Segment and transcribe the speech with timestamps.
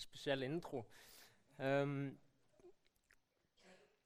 [0.00, 0.86] En spesiell intro.
[1.58, 2.18] Um,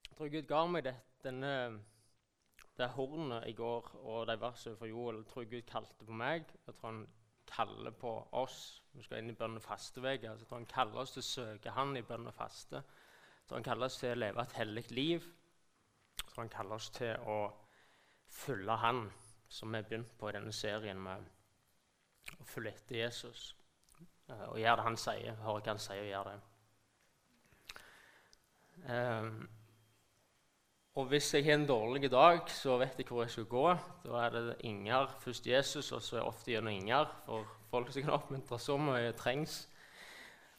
[0.09, 1.53] jeg tror Gud ga meg det, denne,
[2.75, 5.21] det hornet i går og de versene fra Joel.
[5.23, 6.51] Jeg tror Gud kalte på meg.
[6.67, 7.07] Jeg tror han
[7.47, 8.13] kaller på
[8.43, 8.83] oss.
[8.93, 10.27] Vi skal inn i bønn- og fasteveke.
[10.27, 12.83] Jeg tror han kaller oss til å søke Han i bønn og faste.
[12.83, 15.33] Jeg tror han kaller oss til å leve et hellig liv.
[16.19, 17.41] Jeg tror han kaller oss til å
[18.27, 19.05] følge Han,
[19.49, 21.31] som vi har begynt på i denne serien med
[22.41, 23.53] å følge etter Jesus.
[24.31, 26.41] Uh, og gjør det han sier, hører hva han sier, og gjøre det.
[28.85, 29.49] Um,
[30.95, 33.67] og hvis jeg har en dårlig dag, så vet jeg hvor jeg skal gå.
[34.05, 37.09] Da er det Inger, først Jesus, og så er jeg ofte gjennom Inger.
[37.27, 39.65] For folk som kan oppmuntre så mye trengs.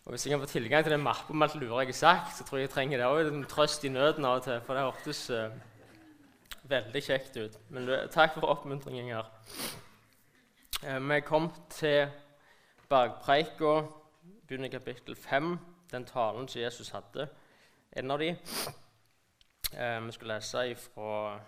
[0.06, 2.36] Og Hvis jeg kan få tilgang til den mappa med alt lure jeg har sagt,
[2.38, 3.32] så tror jeg jeg trenger det òg.
[3.32, 5.50] En trøst i nøden av og til, for det hørtes uh,
[6.64, 7.56] veldig kjekt ut.
[7.70, 9.32] Men uh, takk for oppmuntringen, Inger.
[10.84, 12.12] Uh, vi kom til
[12.90, 13.82] bakpreika,
[14.48, 15.60] begynner i kapittel 5,
[15.92, 17.28] den talen som Jesus hadde.
[17.92, 18.30] En av de.
[19.74, 21.40] Eh, vi skal lese fra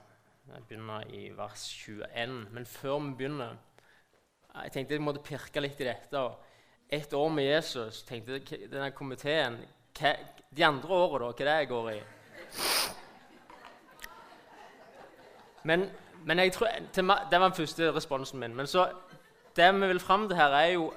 [0.48, 2.48] Jeg begynner i vers 21.
[2.51, 3.56] Men før vi begynner
[4.63, 6.22] Jeg tenkte jeg måtte pirke litt i dette.
[6.89, 8.40] Ett år med Jesus tenkte
[8.72, 9.57] denne komiteen
[10.00, 10.13] hva,
[10.57, 11.31] De andre årene, da?
[11.31, 12.00] Hva det jeg går i?
[15.63, 15.90] Men,
[16.25, 18.56] men jeg tror, Det var den første responsen min.
[18.56, 18.88] Men så,
[19.56, 20.94] det vi vil fram til her, er jo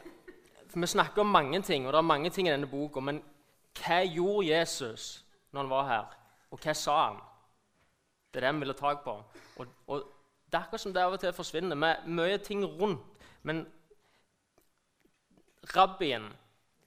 [0.74, 3.00] Vi snakker om mange ting, og det er mange ting i denne boka.
[3.00, 3.22] Men
[3.78, 6.16] hva gjorde Jesus når han var her?
[6.50, 7.20] Og hva sa han?
[8.34, 9.22] Det er det vi vil ha tak på.
[9.56, 10.02] Og, og
[10.46, 11.76] Det er akkurat som det av og til forsvinner.
[11.76, 13.00] med Mye ting rundt.
[13.42, 13.66] Men
[15.76, 16.32] rabbien,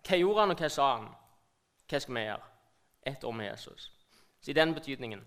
[0.07, 1.07] hva gjorde han, og hva sa han?
[1.89, 2.41] Hva skal vi gjøre?
[3.06, 3.91] Ett år med Jesus.
[4.41, 5.21] Så i den betydningen.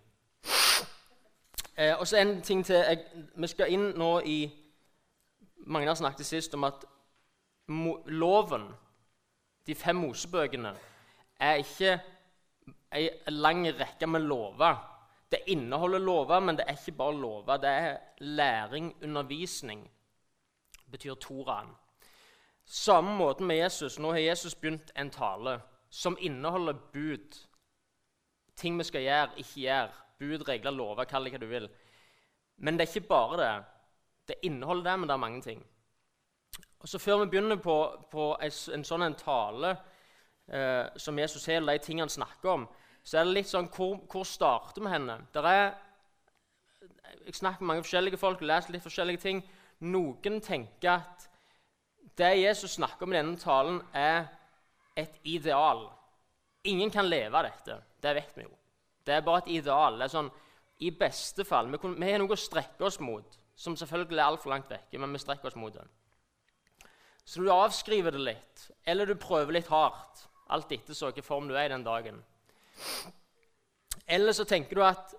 [1.76, 2.74] Eh, og så en ting til.
[2.74, 3.04] Jeg,
[3.36, 4.52] vi skal inn nå i
[5.66, 6.84] Magnar snakket sist om at
[7.68, 8.68] loven,
[9.66, 10.74] de fem Mosebøkene,
[11.40, 11.98] er ikke
[12.92, 14.76] ei lang rekke med lover.
[15.30, 17.56] Det inneholder lover, men det er ikke bare lover.
[17.56, 19.90] Det er læring, undervisning.
[20.90, 21.74] Betyr Toraen.
[22.64, 23.98] Samme måte med Jesus.
[23.98, 25.60] Nå har Jesus begynt en tale
[25.90, 27.46] som inneholder bud.
[28.56, 29.88] Ting vi skal gjøre, ikke gjøre.
[30.18, 31.68] Bud, regler, lover, kall det hva du vil.
[32.56, 33.64] Men det er ikke bare det.
[34.28, 35.66] Det inneholder det, men det er mange ting.
[36.80, 37.76] Og så Før vi begynner på,
[38.10, 39.72] på en, sånn en tale
[40.48, 42.66] eh, som Jesus har, de tingene han snakker om,
[43.02, 45.18] så er det litt sånn Hvor, hvor starter vi henne?
[45.34, 45.64] Der er,
[47.24, 49.42] jeg snakker med mange forskjellige folk, leser litt forskjellige ting.
[49.86, 51.28] Noen tenker at
[52.16, 54.28] det Jesus snakker om i denne talen, er
[54.96, 55.84] et ideal.
[56.64, 57.76] Ingen kan leve av dette.
[58.02, 58.54] Det vet vi jo.
[59.06, 59.98] Det er bare et ideal.
[59.98, 60.30] Det er sånn,
[60.80, 64.70] I beste fall Vi, har noe å strekke oss mot, som selvfølgelig er altfor langt
[64.70, 65.84] vekke, men vi strekker oss mot det.
[67.26, 70.26] Så du avskriver det litt, eller du prøver litt hardt.
[70.54, 72.20] Alt etter hvilken form du er i den dagen.
[74.06, 75.14] Eller så tenker du at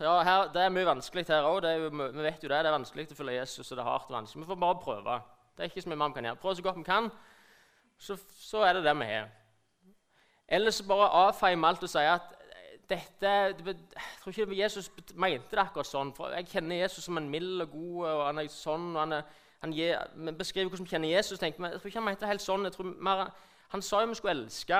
[0.00, 1.66] ja, her, det er mye vanskelig her òg.
[1.92, 3.68] Vi vet jo det, det er vanskelig å følge Jesus.
[3.70, 4.44] og det er hardt og vanskelig.
[4.44, 5.18] Vi får bare prøve.
[5.52, 6.40] Det er ikke så mye man kan gjøre.
[6.40, 7.10] Prøv så godt vi kan,
[8.00, 9.28] så, så er det det vi har.
[10.48, 12.36] Eller så bare avfeier vi alt og sier at
[12.90, 13.32] dette,
[13.62, 13.76] Jeg
[14.22, 16.14] tror ikke Jesus mente det akkurat sånn.
[16.16, 18.88] for Jeg kjenner Jesus som en mild og god, og han er sånn.
[18.96, 19.22] og han, er,
[19.60, 19.98] han gir,
[20.38, 21.38] beskriver hvordan vi kjenner Jesus.
[21.38, 22.68] Tenker, jeg tror ikke han mente det helt sånn.
[23.04, 23.26] Mer,
[23.74, 24.78] han sa jo vi skulle elske,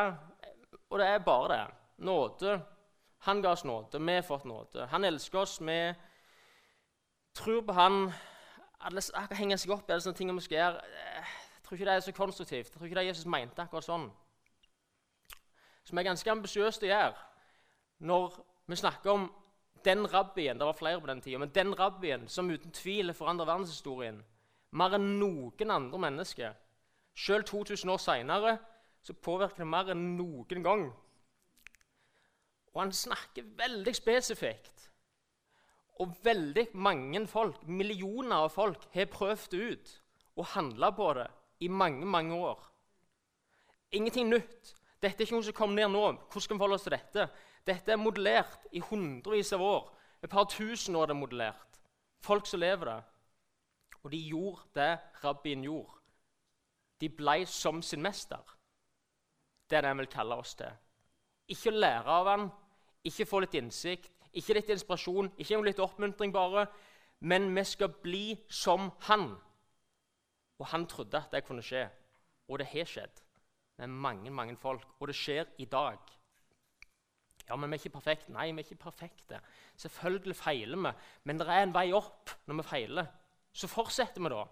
[0.90, 1.64] og det er bare det.
[2.08, 2.54] Nåde.
[3.28, 4.00] Han ga oss nåde.
[4.00, 4.86] Vi har fått nåde.
[4.86, 5.58] Han elsker oss.
[5.60, 5.78] Vi
[7.36, 8.08] tror på han.
[8.80, 9.02] Alle
[9.36, 10.80] henger seg opp i alle sånne ting vi skal gjøre.
[10.80, 12.70] Jeg tror ikke det er så konstruktivt.
[12.70, 14.08] Jeg tror ikke det Jesus mente akkurat sånn.
[15.84, 17.28] Som er ganske ambisiøst å gjøre
[18.08, 18.40] når
[18.70, 19.28] vi snakker om
[19.84, 23.48] den rabbien Det var flere på den tida, men den rabbien som uten tvil forandrer
[23.48, 24.22] verdenshistorien
[24.72, 26.54] mer enn noen andre mennesker.
[27.16, 28.58] Selv 2000 år seinere
[29.22, 30.84] påvirker det mer enn noen gang.
[32.74, 34.86] Og han snakker veldig spesifikt.
[36.00, 39.96] Og veldig mange folk, millioner av folk, har prøvd ut
[40.36, 41.26] og handla på det
[41.60, 42.60] i mange, mange år.
[43.92, 44.74] Ingenting nytt.
[45.02, 46.04] Dette er ikke noe som kom ned nå.
[46.30, 47.26] Hvordan skal vi forholde oss til dette?
[47.66, 49.90] Dette er modellert i hundrevis av år.
[50.22, 51.80] Et par tusen år er det modellert.
[52.20, 52.98] Folk som lever det.
[54.02, 54.92] Og de gjorde det
[55.24, 55.96] rabbien gjorde.
[57.00, 58.56] De ble som sin mester.
[59.68, 60.72] Det er det han vil kalle oss til.
[61.50, 62.48] Ikke å lære av han,
[63.04, 66.66] ikke få litt innsikt, ikke litt inspirasjon, ikke litt oppmuntring bare,
[67.20, 69.32] men vi skal bli som han.
[70.60, 71.86] Og han trodde at det kunne skje,
[72.48, 73.22] og det har skjedd
[73.80, 74.86] med mange mange folk.
[75.00, 75.98] Og det skjer i dag.
[77.48, 78.32] Ja, men vi er ikke perfekte.
[78.32, 79.40] Nei, vi er ikke perfekte.
[79.80, 80.92] Selvfølgelig feiler vi,
[81.24, 83.08] men det er en vei opp når vi feiler.
[83.52, 84.44] Så fortsetter vi, da.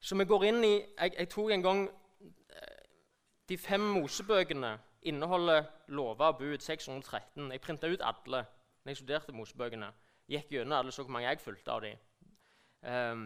[0.00, 2.84] Så vi går inn i Jeg, jeg tok en gang eh,
[3.48, 7.52] De fem Mosebøkene inneholder lover og bud 613.
[7.52, 8.44] Jeg printa ut alle
[8.82, 9.92] når jeg studerte Mosebøkene.
[10.28, 11.98] Gikk gjennom alle, så hvor mange jeg fulgte av dem.
[12.82, 13.22] Um,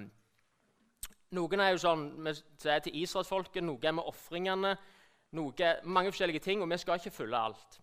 [1.32, 2.34] noen er jo sånn vi
[2.70, 4.76] er til israelsfolket, noe er med ofringene.
[5.32, 7.80] Mange forskjellige ting, og vi skal ikke følge alt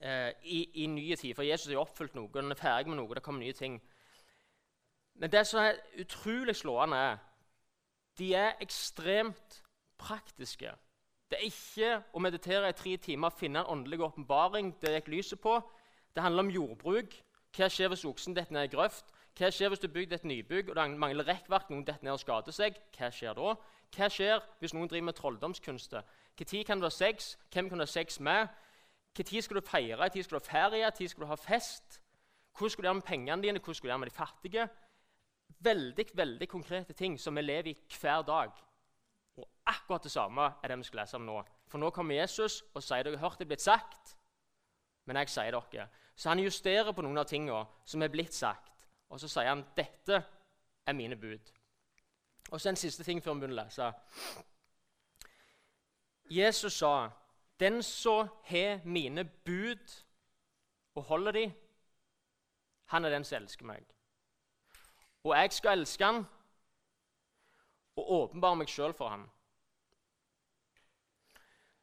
[0.00, 1.34] eh, i, i nye tider.
[1.34, 3.80] For Jesus har oppfylt noe, han er ferdig med noe, det kommer nye ting.
[5.20, 7.18] Men det som er utrolig slående, er
[8.18, 9.62] de er ekstremt
[10.00, 10.72] praktiske.
[11.30, 15.40] Det er ikke å meditere i tre timer, finne en åndelig åpenbaring det gikk lyset
[15.40, 15.60] på.
[16.14, 17.14] Det handler om jordbruk.
[17.56, 19.12] Hva skjer hvis oksen detter ned i grøft?
[19.38, 22.22] Hva skjer hvis du bygger et nybygg og det mangler rekkverk, noen detter ned og
[22.22, 22.80] skader seg?
[22.96, 23.54] Hva skjer da?
[23.94, 26.02] Hva skjer hvis noen driver med trolldomskunster?
[26.40, 27.36] Når kan du ha sex?
[27.52, 28.48] Hvem kan du ha sex med?
[29.18, 29.96] Når skal du feire?
[29.96, 30.90] Når skal du ha ferie?
[31.00, 32.00] Når skal du ha fest?
[32.58, 33.58] Hvordan skal du gjøre med pengene dine?
[33.58, 34.68] Hvordan skal du gjøre med de fattige?
[35.60, 38.50] Veldig veldig konkrete ting som vi lever i hver dag.
[39.36, 41.42] Og akkurat det samme er det vi skal lese om nå.
[41.68, 44.16] For nå kommer Jesus og sier dere har hørt det blitt sagt,
[45.06, 45.88] men jeg sier dere.
[46.16, 48.86] Så han justerer på noen av tingene som er blitt sagt.
[49.10, 50.22] Og så sier han dette
[50.86, 51.52] er mine bud.
[52.50, 53.92] Og så en siste ting før vi begynner å lese.
[56.30, 57.10] Jesus sa,
[57.60, 60.04] 'Den som har mine bud
[60.94, 61.52] og holder de,
[62.84, 63.84] han er den som elsker meg.'
[65.24, 66.26] Og jeg skal elske han
[67.96, 69.26] og åpenbare meg sjøl for han.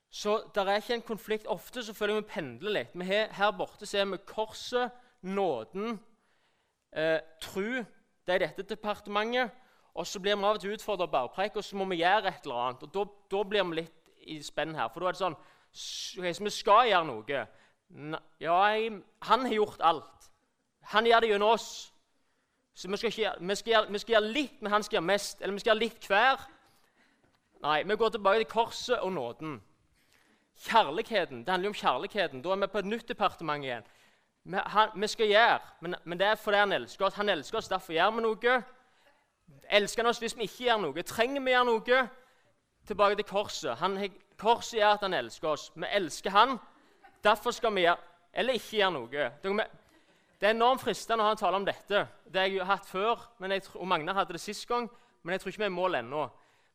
[0.09, 1.47] Så det er ikke en konflikt.
[1.47, 2.95] Ofte så føler jeg vi pendler litt.
[2.95, 4.91] Vi har, her borte ser vi korset,
[5.21, 5.99] nåden,
[6.93, 7.83] eh, tru.
[8.25, 9.51] Det er dette departementet.
[9.93, 12.27] Og så blir vi av og til utfordra av bærpreik, og så må vi gjøre
[12.27, 12.83] et eller annet.
[12.83, 14.89] Og da, da blir vi litt i spenn her.
[14.93, 15.37] For da er det sånn
[16.17, 17.45] okay, Så vi skal gjøre noe.
[18.39, 20.31] Ja, jeg, han har gjort alt.
[20.81, 21.93] Han gjør det gjennom oss.
[22.77, 25.07] Så vi skal, ikke, vi, skal gjøre, vi skal, gjøre, litt, men han skal gjøre
[25.07, 25.41] mest.
[25.41, 26.43] Eller vi skal gjøre litt hver.
[27.61, 29.61] Nei, vi går tilbake til korset og nåden.
[30.67, 31.39] Kjærligheten.
[31.39, 32.41] Det handler jo om kjærligheten.
[32.41, 33.87] Da er vi på et nytt departement igjen.
[34.43, 37.13] Vi, han, vi skal gjøre, men, men, det er fordi han elsker oss.
[37.13, 38.59] Han elsker oss, derfor gjør vi noe.
[39.69, 41.03] Elsker han oss hvis vi ikke gjør noe?
[41.03, 42.03] Trenger vi gjøre noe?
[42.87, 43.75] Tilbake til korset.
[43.81, 43.97] Han,
[44.37, 45.71] korset er at han elsker oss.
[45.75, 46.57] Vi elsker han.
[47.23, 47.97] Derfor skal vi gjøre
[48.37, 49.67] eller ikke gjøre noe.
[50.37, 52.03] Det er enormt fristende å ha en tale om dette.
[52.29, 54.85] Det har jeg hatt før, jeg, og Magnar hadde det sist gang.
[55.23, 56.27] Men jeg tror ikke vi er i mål ennå.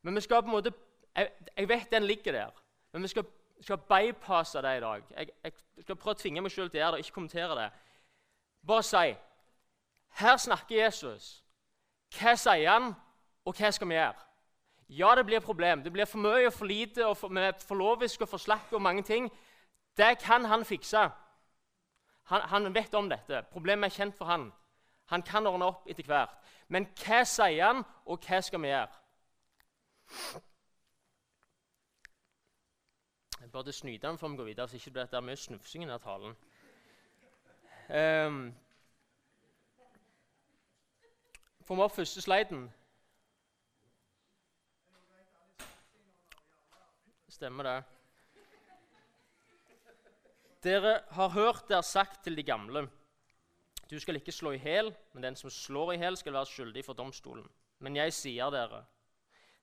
[0.02, 0.72] Men vi skal på en måte,
[1.14, 2.50] jeg, jeg vet den ligger der,
[2.92, 3.24] men vi skal,
[3.60, 5.04] skal bypasse det i dag.
[5.16, 5.52] Jeg, jeg,
[5.84, 7.68] skal prøve å tvinge meg sjøl til å gjøre det, ikke kommentere det.
[8.66, 9.14] Bare si
[10.18, 11.30] Her snakker Jesus.
[12.18, 12.90] Hva sier han,
[13.46, 14.26] og hva skal vi gjøre?
[14.88, 15.82] Ja, det blir problem.
[15.82, 18.82] Det blir for mye og for lite, og for, med forlovisk og for slakk og
[18.82, 19.30] mange ting.
[19.96, 21.08] Det kan han fikse.
[22.22, 23.42] Han, han, vet om dette.
[23.52, 24.52] Problemet er kjent for han.
[25.06, 26.38] Han kan ordne opp etter hvert.
[26.68, 28.88] Men hva sier han, og hva skal vi gjøre?
[33.40, 35.86] Jeg burde snyte han før vi går videre, så ikke blir det mye snufsing i
[35.86, 36.36] denne talen.
[37.92, 38.54] Um,
[41.66, 42.70] Får vi opp første sliden?
[47.42, 47.78] Stemmer det.
[50.62, 52.84] Dere har hørt det er sagt til de gamle.
[53.90, 56.84] Du skal ikke slå i hæl, men den som slår i hæl, skal være skyldig
[56.86, 57.48] for domstolen.
[57.82, 58.84] Men jeg sier dere,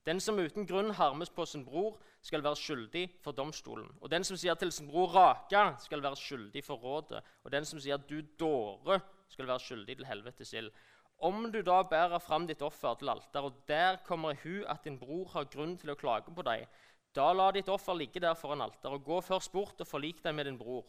[0.03, 3.87] den som uten grunn harmes på sin bror, skal være skyldig for domstolen.
[4.01, 7.23] Og den som sier til sin bror 'raka', skal være skyldig for rådet.
[7.43, 10.71] Og den som sier 'du dåre', skal være skyldig til helvetes ild.
[11.19, 14.83] Om du da bærer fram ditt offer til alter, og der kommer i hu at
[14.83, 16.67] din bror har grunn til å klage på deg,
[17.15, 20.35] da la ditt offer ligge der foran alteret, og gå først bort og forlik deg
[20.35, 20.85] med din bror.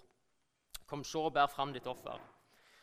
[0.86, 2.20] Kom så og bær fram ditt offer.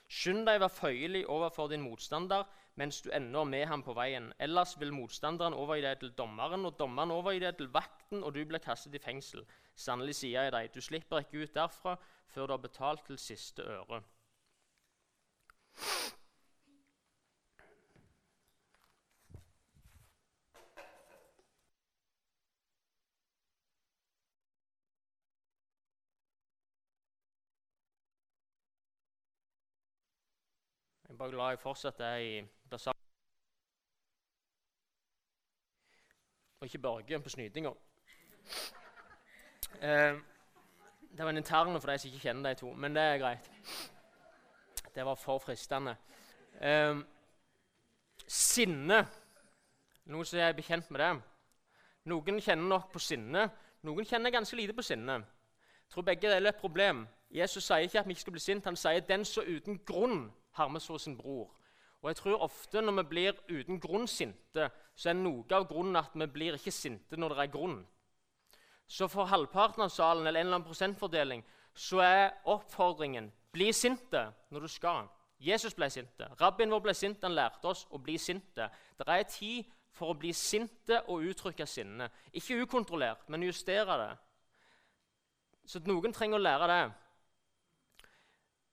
[0.07, 3.95] Skynd deg å være føyelig overfor din motstander mens du ennå er med ham på
[3.97, 4.29] veien.
[4.39, 8.43] Ellers vil motstanderen overgi deg til dommeren, og dommeren overgi deg til vakten, og du
[8.45, 9.41] blir kastet i fengsel.
[9.73, 11.95] Sannelig sier jeg deg, du slipper ikke ut derfra
[12.29, 14.03] før du har betalt til siste øre.
[31.17, 32.87] Er bare glad jeg fortsetter i det
[36.59, 37.69] Og ikke Børge på snytinga.
[39.81, 40.15] Eh,
[41.17, 43.49] det var en interne for de som ikke kjenner de to, men det er greit.
[44.95, 45.95] Det var for fristende.
[46.61, 46.95] Eh,
[48.27, 49.07] sinne.
[50.05, 51.21] Noen som er bekjent med det?
[52.05, 53.49] Noen kjenner nok på sinne.
[53.81, 55.13] Noen kjenner ganske lite på sinne.
[55.13, 57.07] Jeg tror begge deler er et problem.
[57.31, 58.65] Jesus sier ikke at vi ikke skal bli sint.
[58.65, 61.53] Han sier den som uten grunn harmes hos sin bror.
[62.01, 65.97] Og jeg tror ofte når vi blir uten grunn sinte, så er noe av grunnen
[65.99, 67.79] at vi blir ikke sinte når det er grunn.
[68.87, 71.43] Så for halvparten av salen eller en eller annen prosentfordeling
[71.77, 74.23] så er oppfordringen bli sinte
[74.53, 75.09] når du skal.
[75.39, 76.29] Jesus ble sinte.
[76.39, 77.21] Rabbien vår ble sint.
[77.21, 78.69] Han lærte oss å bli sinte.
[78.97, 82.09] Det er tid for å bli sinte og uttrykke sinne.
[82.33, 84.11] Ikke ukontrollert, men justere det.
[85.67, 86.81] Så noen trenger å lære det.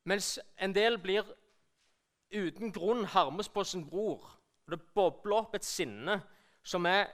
[0.08, 1.26] Mens en del blir
[2.34, 4.26] uten grunn harmes på sin bror.
[4.66, 6.20] Og Det bobler opp et sinne
[6.62, 7.06] som er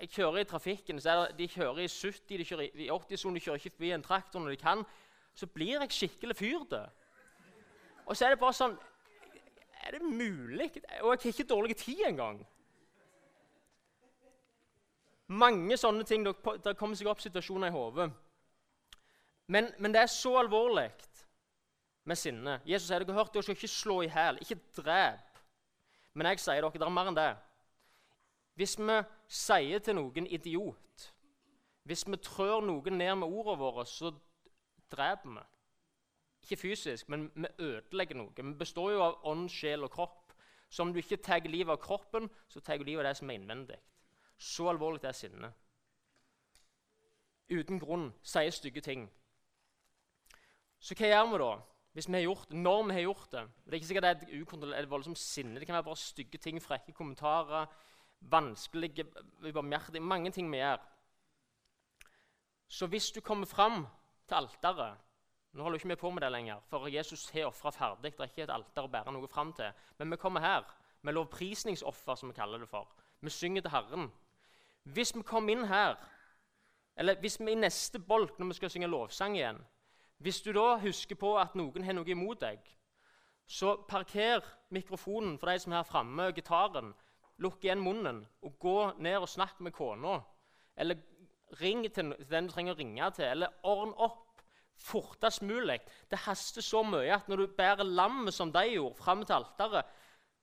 [0.00, 3.40] Jeg kjører i trafikken, så det, de kjører i 70, de kjører i 80-sonen, de
[3.44, 4.84] kjører ikke forbi en traktor når de kan.
[5.34, 6.86] Så blir jeg skikkelig fyr det.
[8.06, 8.78] Og så er det bare sånn
[9.84, 10.70] Er det mulig?
[11.02, 12.40] Og jeg har ikke dårlig tid engang.
[15.28, 16.24] Mange sånne ting.
[16.24, 18.08] Det kommer seg opp situasjoner i hodet.
[19.50, 20.88] Men, men, det er så alvorlig
[22.04, 22.58] med sinne.
[22.66, 25.40] Jesus sier dere hørte, hørt, dere ikke slå i hæl, ikke drep.
[26.14, 27.30] Men jeg sier dere, det er mer enn det.
[28.58, 28.96] Hvis vi
[29.28, 31.06] sier til noen idiot,
[31.88, 34.12] hvis vi trør noen ned med ordene våre, så
[34.92, 35.46] dreper vi.
[36.42, 38.32] Ikke fysisk, men vi ødelegger noe.
[38.36, 40.34] Vi består jo av ånd, sjel og kropp.
[40.70, 43.30] Så om du ikke tar livet av kroppen, så tar du livet av det som
[43.30, 43.78] er innvendig.
[44.38, 45.50] Så alvorlig er sinne.
[47.50, 49.08] Uten grunn sier stygge ting.
[50.80, 51.50] Så hva gjør vi da?
[51.92, 54.10] Hvis vi har gjort det, Når vi har gjort det Det er ikke sikkert det
[54.10, 55.58] er et ukontrollert voldsomt sinne.
[55.58, 57.66] Det kan være bare stygge ting, frekke kommentarer,
[58.20, 59.04] vanskelige,
[59.42, 60.78] ubarmhjertige Mange ting vi gjør.
[62.68, 63.86] Så hvis du kommer fram
[64.28, 64.98] til alteret
[65.52, 68.12] Nå holder du ikke på med det lenger, for Jesus har ofra ferdig.
[68.12, 69.72] Det er ikke et alter å bære noe fram til.
[69.98, 70.62] Men vi kommer her
[71.02, 72.86] med lovprisningsoffer, som vi kaller det for.
[73.20, 74.12] Vi synger til Herren.
[74.84, 75.96] Hvis vi kommer inn her,
[76.96, 79.58] eller hvis vi i neste bolk, når vi skal synge lovsang igjen
[80.20, 82.60] hvis du da husker på at noen har noe imot deg,
[83.48, 86.92] så parker mikrofonen for de som er her framme, gitaren.
[87.40, 90.18] Lukk igjen munnen og gå ned og snakk med kona.
[90.76, 91.00] Eller
[91.60, 93.30] ring til den du trenger å ringe til.
[93.32, 94.44] Eller ordn opp
[94.80, 95.80] fortest mulig.
[96.12, 99.88] Det haster så mye at når du bærer lammet som de gjorde, fram til alteret,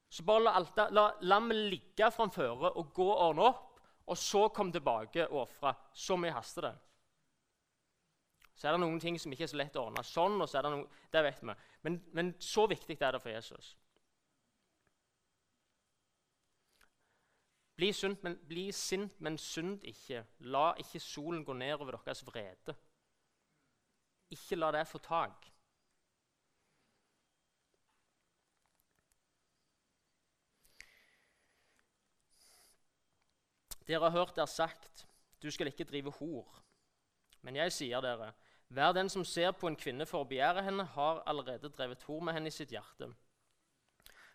[0.09, 4.47] så bare la, alter, la lammet ligge framføre og gå og ordne opp, og så
[4.55, 5.77] kom tilbake og ofre.
[5.93, 6.75] Så mye haster det
[8.57, 10.03] så er det noen ting som ikke er så lett å ordne.
[10.03, 11.53] Sånn, og så er Det noe, det vet vi.
[11.85, 13.75] Men, men så viktig er det for Jesus.
[17.77, 20.23] Bli, sunt, men, bli sint, men synd ikke.
[20.49, 22.73] La ikke solen gå ned over deres vrede.
[24.33, 25.45] Ikke la det få tak.
[33.87, 35.05] Dere har hørt det sagt,
[35.41, 36.63] du skal ikke drive hor.
[37.41, 38.33] Men jeg sier dere,
[38.67, 42.23] hver den som ser på en kvinne for å begjære henne, har allerede drevet hor
[42.23, 43.09] med henne i sitt hjerte.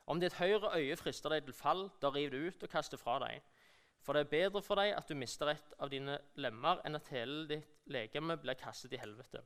[0.07, 3.01] Om ditt høyre øye frister deg til fall, da riv det ut og kast det
[3.01, 3.43] fra deg.
[4.03, 7.11] For det er bedre for deg at du mister et av dine lemmer, enn at
[7.15, 9.45] hele ditt legeme blir kastet i helvete.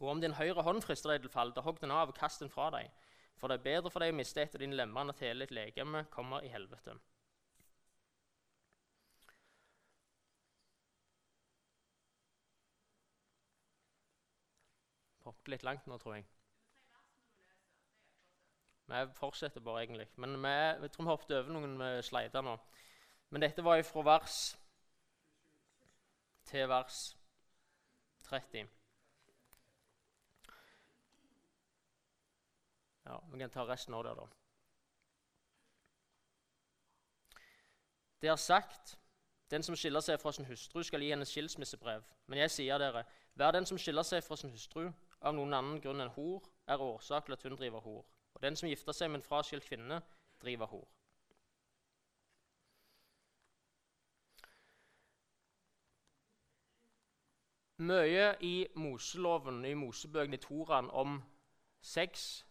[0.00, 2.42] Og om din høyre hånd frister deg til fall, da hogg den av og kast
[2.44, 2.90] den fra deg.
[3.40, 5.46] For det er bedre for deg å miste et av dine lemmer enn at hele
[5.46, 6.96] ditt legeme kommer i helvete.
[15.26, 16.26] Hoppet litt langt nå, tror jeg.
[18.86, 20.06] Vi fortsetter bare, egentlig.
[20.16, 20.54] Men vi,
[20.86, 22.54] jeg tror vi hoppet over noen slider nå.
[23.34, 24.40] Men dette var fra vers
[26.46, 27.16] til vers
[28.28, 28.68] 30.
[33.06, 34.26] Ja, Vi kan ta resten av det, da.
[38.20, 38.98] Det er sagt
[39.50, 42.02] den som skiller seg fra sin hustru, skal gi henne skilsmissebrev.
[42.26, 44.88] Men jeg sier dere, hver den som skiller seg fra sin hustru
[45.26, 48.04] av noen annen grunn enn hor, er årsak til at hun driver hor.
[48.34, 50.00] Og den som gifter seg med en fraskilt kvinne,
[50.42, 50.86] driver hor.
[57.78, 61.18] Mye i Moseloven, i Mosebøkene i Toraen, om
[61.84, 62.44] sex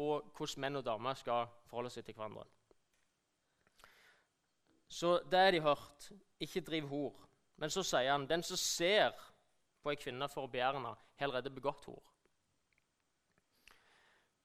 [0.00, 2.46] og hvordan menn og damer skal forholde seg til hverandre.
[4.88, 6.10] Så det har de hørt.
[6.40, 7.14] Ikke driv hor.
[7.56, 9.12] Men så sier han den som ser
[9.84, 12.02] på ei kvinne for å begjære henne, allerede begått hor.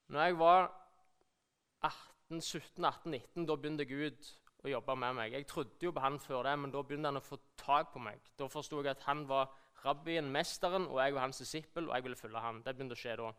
[0.09, 0.67] Når jeg var
[1.85, 4.31] 18, 17, 18, 19, da begynte Gud
[4.65, 5.35] å jobbe med meg.
[5.37, 8.01] Jeg trodde jo på han før det, men da begynte han å få tak på
[8.03, 8.19] meg.
[8.39, 9.53] Da forsto jeg at han var
[9.85, 12.59] rabbien, mesteren, og jeg var hans disippel, og jeg ville følge han.
[12.65, 13.31] Det begynte å skje da.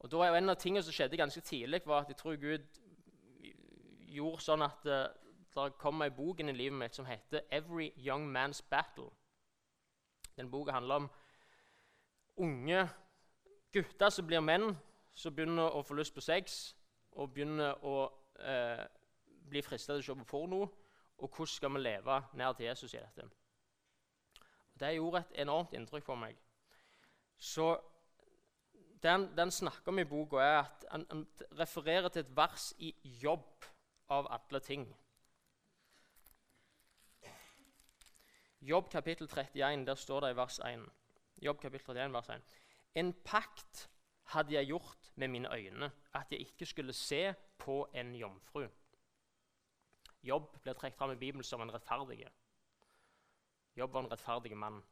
[0.00, 2.80] Og da En av tingene som skjedde ganske tidlig, var at jeg tror Gud
[4.16, 5.06] gjorde sånn at uh,
[5.56, 9.12] det kom ei bok inn i livet mitt som heter 'Every Young Man's Battle'.
[10.36, 11.10] Den boka handler om
[12.36, 12.88] unge
[13.72, 14.76] gutter som blir menn,
[15.14, 16.74] som begynner å få lyst på sex
[17.16, 17.96] og begynner å
[18.40, 18.84] eh,
[19.48, 20.66] bli fristet til å se på porno.
[21.16, 23.24] Og hvordan skal vi leve nær til Jesus i dette?
[24.76, 26.36] Det gjorde et enormt inntrykk på meg.
[27.38, 27.70] Så
[29.02, 31.24] den, han snakker om i boka, er at han, han
[31.56, 33.64] refererer til et vers i Jobb
[34.12, 34.84] av alle ting.
[38.66, 40.80] Jobb kapittel 31, der står det i vers 1.
[41.42, 42.54] Jobb kapittel 31, vers 1.
[42.98, 43.84] En pakt
[44.32, 48.66] hadde jeg gjort med mine øyne, at jeg ikke skulle se på en jomfru.
[50.22, 52.26] Jobb blir trukket fram i Bibelen som en rettferdig.
[53.76, 54.82] Jobb var en rettferdig mann.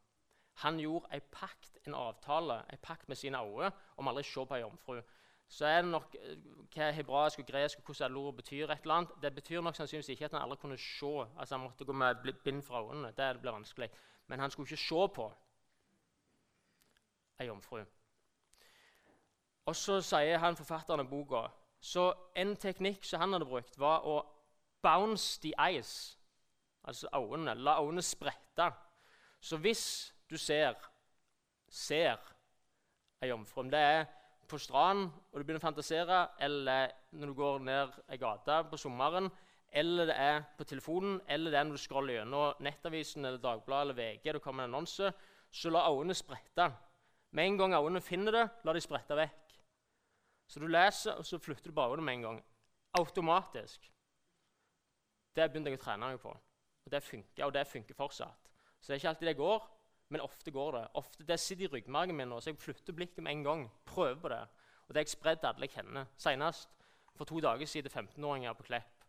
[0.63, 4.47] Han gjorde en pakt, en avtale, en pakt med sine øyne om aldri å se
[4.47, 5.03] på en jomfru.
[5.49, 6.37] Så er det nok eh,
[6.75, 8.71] hva hebraisk og gresk og hvordan ordet betyr.
[8.71, 9.11] et eller annet.
[9.23, 11.27] Det betyr nok sannsynligvis ikke at han aldri kunne se.
[11.39, 13.13] Altså Han måtte gå med bind fra øynene.
[13.17, 13.91] Det blir vanskelig.
[14.27, 15.33] Men han skulle ikke se på
[17.41, 17.85] ei jomfru.
[19.67, 21.47] Og så sier han forfatteren av boka
[21.85, 24.23] så en teknikk som han hadde brukt, var å
[24.83, 26.17] bounce the eyes,
[26.85, 27.55] altså øynene.
[27.61, 28.71] La øynene sprette.
[29.41, 30.75] Så hvis du ser
[31.69, 32.21] ser
[33.21, 34.07] ei jomfru, det er
[34.49, 38.79] på stranden og du begynner å fantasere, eller når du går ned ei gate på
[38.81, 39.31] sommeren,
[39.75, 43.89] eller det er på telefonen, eller det er når du scroller gjennom Nettavisen eller Dagbladet
[43.89, 45.11] eller VG, det kommer en annonse,
[45.51, 46.69] så la øynene sprette.
[47.35, 49.57] Med en gang øynene finner det, la de sprette vekk.
[50.47, 52.41] Så du leser, og så flytter du bare øynene med en gang.
[53.01, 53.91] Automatisk.
[55.35, 56.31] Det begynte jeg å trene meg på.
[56.85, 58.51] Og det funker, og det funker fortsatt.
[58.79, 59.67] Så det er ikke alltid det går,
[60.09, 60.85] men ofte går det.
[60.95, 63.71] Ofte, Det sitter i ryggmargen min nå, så jeg flytter blikket med en gang.
[63.87, 64.43] Prøver på det.
[64.85, 66.07] Og det har jeg spredd alle jeg kjenner.
[66.17, 66.69] Senest
[67.15, 69.07] for to dager siden 15-åringer på Klepp.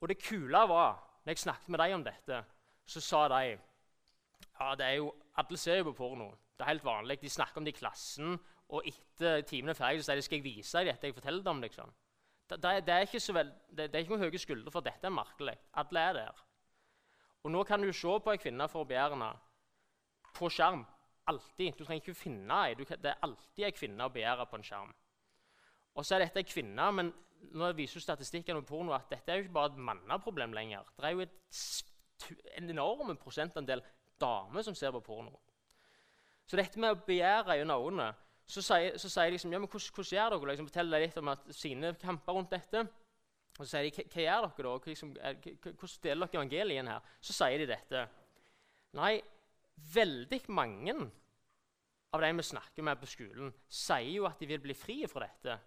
[0.00, 2.44] Og det kule var, når jeg snakket med dem om dette,
[2.86, 3.42] så sa de
[4.60, 6.30] ja, det er jo, Alle ser jo på porno.
[6.56, 7.20] Det er helt vanlig.
[7.22, 10.38] De snakker om det i klassen, og etter timen er ferdig, så sier de skal
[10.38, 11.60] jeg vise deg dette jeg forteller dem.
[11.60, 11.92] liksom.
[12.50, 14.84] Det, det, det, er ikke så vel, det, det er ikke noen høye skuldre for
[14.84, 15.54] dette er merkelig.
[15.80, 16.42] Alle er der.
[17.44, 19.30] Og nå kan du se på ei kvinne for begjærende
[20.36, 20.84] på skjerm.
[21.30, 21.76] Alltid.
[21.78, 22.76] Du trenger ikke finne ei.
[22.78, 24.94] Det er alltid ei kvinne å begjære på en skjerm.
[25.98, 27.12] Og så er dette ei kvinne, men
[27.56, 30.88] nå viser statistikken på porno at dette er jo ikke bare et manneproblem lenger.
[30.96, 31.36] Det er jo et,
[32.58, 33.82] en enorm prosentandel
[34.20, 35.38] damer som ser på porno.
[36.46, 38.10] Så dette med å begjære gjennom øynene
[38.50, 41.28] så sier, så sier de liksom, ja, men hvordan, gjør dere liksom, Forteller litt om
[41.30, 42.82] at sine kamper rundt dette.
[43.58, 44.72] Og så sier de, hva gjør dere da?
[44.90, 47.12] Liksom, hvordan deler dere evangeliet her?
[47.22, 48.02] Så sier de dette.
[48.98, 49.12] Nei,
[49.94, 50.94] Veldig mange
[52.10, 55.26] av de vi snakker med på skolen, sier jo at de vil bli fri fra
[55.26, 55.58] dette.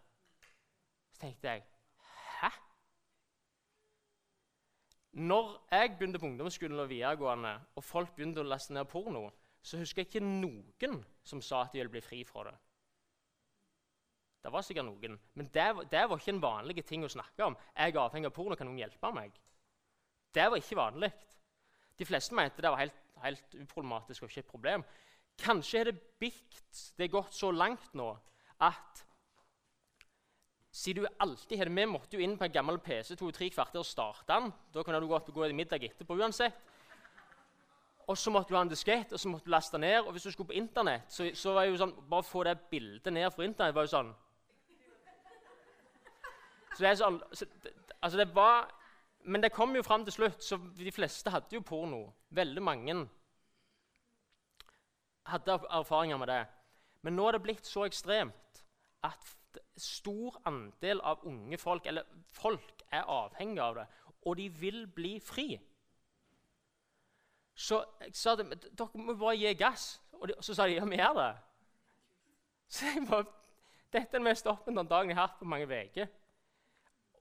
[1.14, 1.64] Så tenkte jeg
[2.42, 2.50] Hæ?
[5.24, 9.28] Når jeg begynte på ungdomsskolen og videregående, og folk begynte å laste ned porno,
[9.64, 12.56] så husker jeg ikke noen som sa at de ville bli fri fra det.
[14.44, 17.56] Det var sikkert noen, men det, det var ikke en vanlig ting å snakke om.
[17.78, 19.38] Jeg er avhengig av porno, kan noen hjelpe meg?
[20.36, 21.12] Det var ikke vanlig.
[21.96, 24.86] De fleste mente det var helt helt uproblematisk og ikke et problem.
[25.40, 28.12] Kanskje er det bikt det er gått så langt nå
[28.64, 29.04] at
[30.74, 33.80] siden du alltid har det Vi måtte jo inn på en gammel PC to-tre kvarter
[33.80, 34.52] og starte den.
[34.74, 36.56] Da kunne du gått og gå i middag etterpå uansett.
[38.08, 40.00] Og så måtte du ha en diskett, og så måtte du laste ned.
[40.02, 42.58] Og hvis du skulle på Internett, så, så var det jo sånn Bare få det
[42.72, 44.10] bildet ned fra Internett var jo sånn
[46.74, 47.48] Så det er sånn så,
[48.02, 48.68] Altså, det var
[49.26, 52.06] men det kom jo fram til slutt, så de fleste hadde jo porno.
[52.30, 52.96] Veldig mange
[55.26, 56.46] hadde erfaringer med det.
[57.02, 58.64] Men nå er det blitt så ekstremt
[59.04, 63.86] at stor andel av unge folk, eller folk, er avhengig av det,
[64.22, 65.48] og de vil bli fri.
[67.56, 70.02] Så jeg sa de dere må bare gi gass.
[70.20, 71.32] Og de, så sa de ja, vi gjør det.
[72.70, 73.26] Så jeg bare,
[73.94, 76.08] Dette er den mest oppmuntrende dagen jeg har hatt på mange uker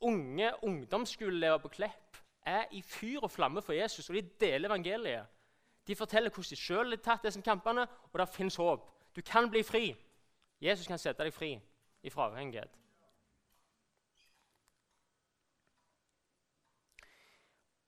[0.03, 5.27] unge ungdomsskoleelever på Klepp er i fyr og flamme for Jesus, og de deler evangeliet.
[5.87, 8.89] De forteller hvordan de sjøl har tatt disse kampene, og det fins håp.
[9.17, 9.97] Du kan bli fri.
[10.61, 11.57] Jesus kan sette deg fri
[12.03, 12.79] ifra avhengighet.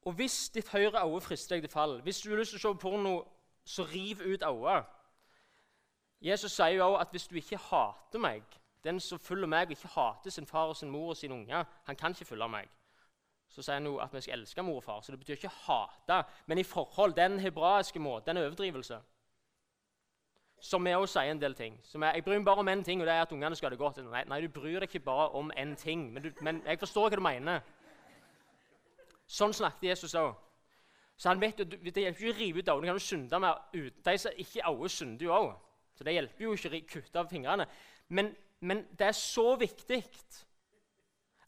[0.05, 2.74] Og hvis ditt høyre øye frister deg til fall, hvis du har lyst til å
[2.74, 3.14] se porno,
[3.64, 4.90] så riv ut øyet.
[6.20, 9.70] Jesus sier jo også at hvis du ikke hater meg den som følger meg og
[9.70, 12.68] ikke hater sin far og sin mor og sine unger, han kan ikke følge meg.
[13.49, 15.01] Så sier han jo at vi skal elske mor og far.
[15.01, 17.14] Så det betyr ikke hate, men i forhold.
[17.14, 18.99] Den hebraiske måten, den overdrivelse.
[20.61, 21.81] Som vi også sier en del ting.
[21.94, 23.70] Er, jeg bryr meg bare om én ting, og det er at ungene skal ha
[23.70, 24.01] det godt.
[24.05, 27.09] Nei, nei, du bryr deg ikke bare om én ting, men, du, men, jeg forstår
[27.09, 27.61] hva du mener.
[29.27, 30.33] Sånn snakket Jesus òg.
[31.16, 32.87] Så han vet, jo, Det hjelper ikke å rive ut øynene.
[32.87, 34.05] kan jo synde med ut.
[34.05, 35.53] De som ikke øyne, synder jo òg.
[35.94, 37.66] Så det hjelper jo ikke å kutte av fingrene.
[38.09, 40.00] Men Men det er så viktig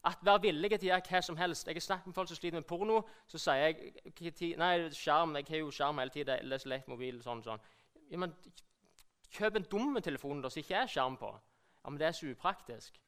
[0.07, 1.67] at være villig til å gjøre hva som helst.
[1.67, 3.01] Jeg har snakket med folk som sliter med porno.
[3.27, 6.45] Så sier jeg nei, skjerm, jeg har jo skjerm hele tiden.
[6.47, 7.63] Leser lett mobil, sånn, sånn.
[8.11, 8.35] Ja, men
[9.35, 11.29] Kjøp en dum telefon som ikke er skjerm på.
[11.83, 13.01] Ja, Men det er så upraktisk.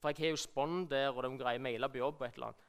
[0.00, 2.46] For jeg har jo spånd der, og de greier mailer på jobb og et eller
[2.46, 2.66] annet.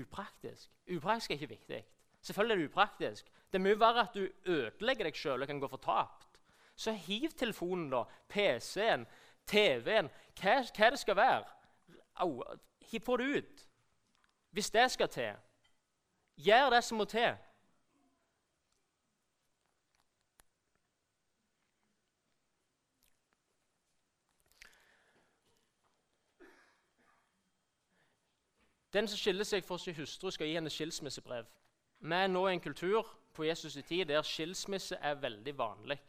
[0.00, 0.70] Upraktisk.
[0.96, 1.84] Upraktisk er ikke viktig.
[2.20, 3.30] Selvfølgelig er det upraktisk.
[3.50, 6.38] Det er mye verre at du ødelegger deg sjøl og kan gå fortapt.
[6.76, 8.04] Så hiv telefonen, da.
[8.28, 9.06] PC-en,
[9.50, 10.10] TV-en,
[10.40, 11.44] hva, hva, det skal være.
[12.24, 12.42] Au,
[12.90, 13.68] hiv på det ut.
[14.50, 15.32] Hvis det skal til.
[16.36, 17.36] Gjør det som må til.
[28.92, 31.46] Den som skiller seg fra sin hustru, skal gi henne skilsmissebrev.
[32.00, 36.00] Vi er nå i en kultur på Jesus' i tid der skilsmisse er veldig vanlig.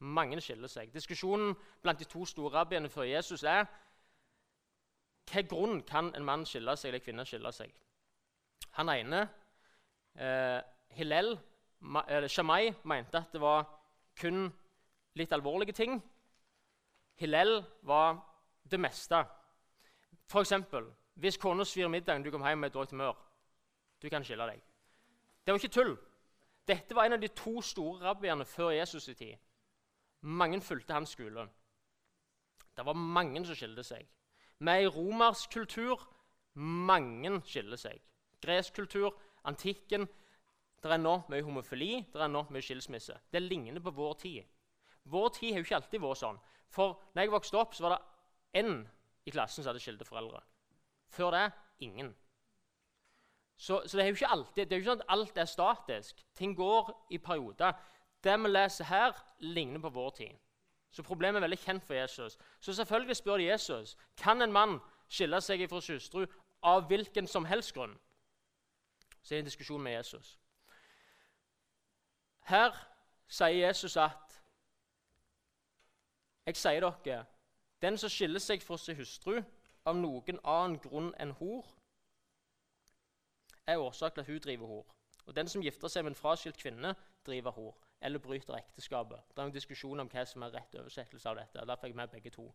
[0.00, 0.92] Mange skiller seg.
[0.94, 3.66] Diskusjonen blant de to store rabbiene før Jesus er
[5.30, 7.74] hva grunn kan en mann skille seg eller en kvinne skille seg.
[8.78, 9.20] Han ene,
[10.16, 10.60] eh,
[10.96, 11.38] Hillel,
[12.28, 13.68] Shamai, mente at det var
[14.16, 14.50] kun
[15.14, 16.02] litt alvorlige ting.
[17.16, 18.18] Hillel var
[18.70, 19.24] det meste.
[20.26, 23.16] For eksempel, hvis kona svir middagen, du kom hjem med et dårlig humør.
[24.02, 24.60] Du kan skille deg.
[25.44, 25.96] Det var ikke tull.
[26.68, 29.36] Dette var en av de to store rabbiene før Jesus' i tid.
[30.22, 31.48] Mange fulgte hans skole.
[32.76, 34.06] Det var mange som skilte seg.
[34.60, 36.00] Med i romersk kultur
[36.54, 38.00] mange skiller seg.
[38.40, 40.08] Gresk kultur, antikken
[40.80, 43.12] Det er nå mye homofili, det er nå mye skilsmisse.
[43.32, 44.46] Det ligner på vår tid.
[45.04, 46.38] Vår tid har jo ikke alltid vært sånn.
[46.72, 48.78] For når jeg vokste opp, så var det én
[49.28, 50.40] i klassen som hadde skilte foreldre.
[51.12, 51.42] Før det
[51.84, 52.14] ingen.
[53.60, 55.50] Så, så, det er jo ikke alltid, det er jo ikke sånn at alt er
[55.52, 56.24] statisk.
[56.32, 57.76] Ting går i perioder.
[58.24, 60.30] Det vi leser her, ligner på vår tid.
[60.90, 62.38] Så problemet er veldig kjent for Jesus.
[62.60, 64.78] Så selvfølgelig spør de Jesus kan en mann
[65.08, 66.26] skille seg fra hustru
[66.62, 67.96] av hvilken som helst grunn.
[69.22, 70.38] Så er det en diskusjon med Jesus.
[72.42, 72.74] Her
[73.28, 74.42] sier Jesus at
[76.46, 77.24] Jeg sier dere,
[77.82, 79.42] den som skiller seg fra sin hustru
[79.86, 81.68] av noen annen grunn enn hor,
[83.66, 84.86] er årsak til at hun driver hor.
[85.26, 86.94] Og den som gifter seg med en fraskilt kvinne,
[87.26, 89.20] driver hor eller bryter ekteskapet.
[89.28, 91.66] Det er en diskusjon om hva som er rett oversettelse av dette.
[91.66, 92.46] Der fikk jeg med begge to.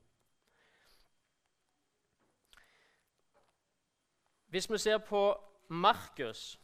[4.50, 5.22] Hvis vi ser på
[5.68, 6.60] Markus,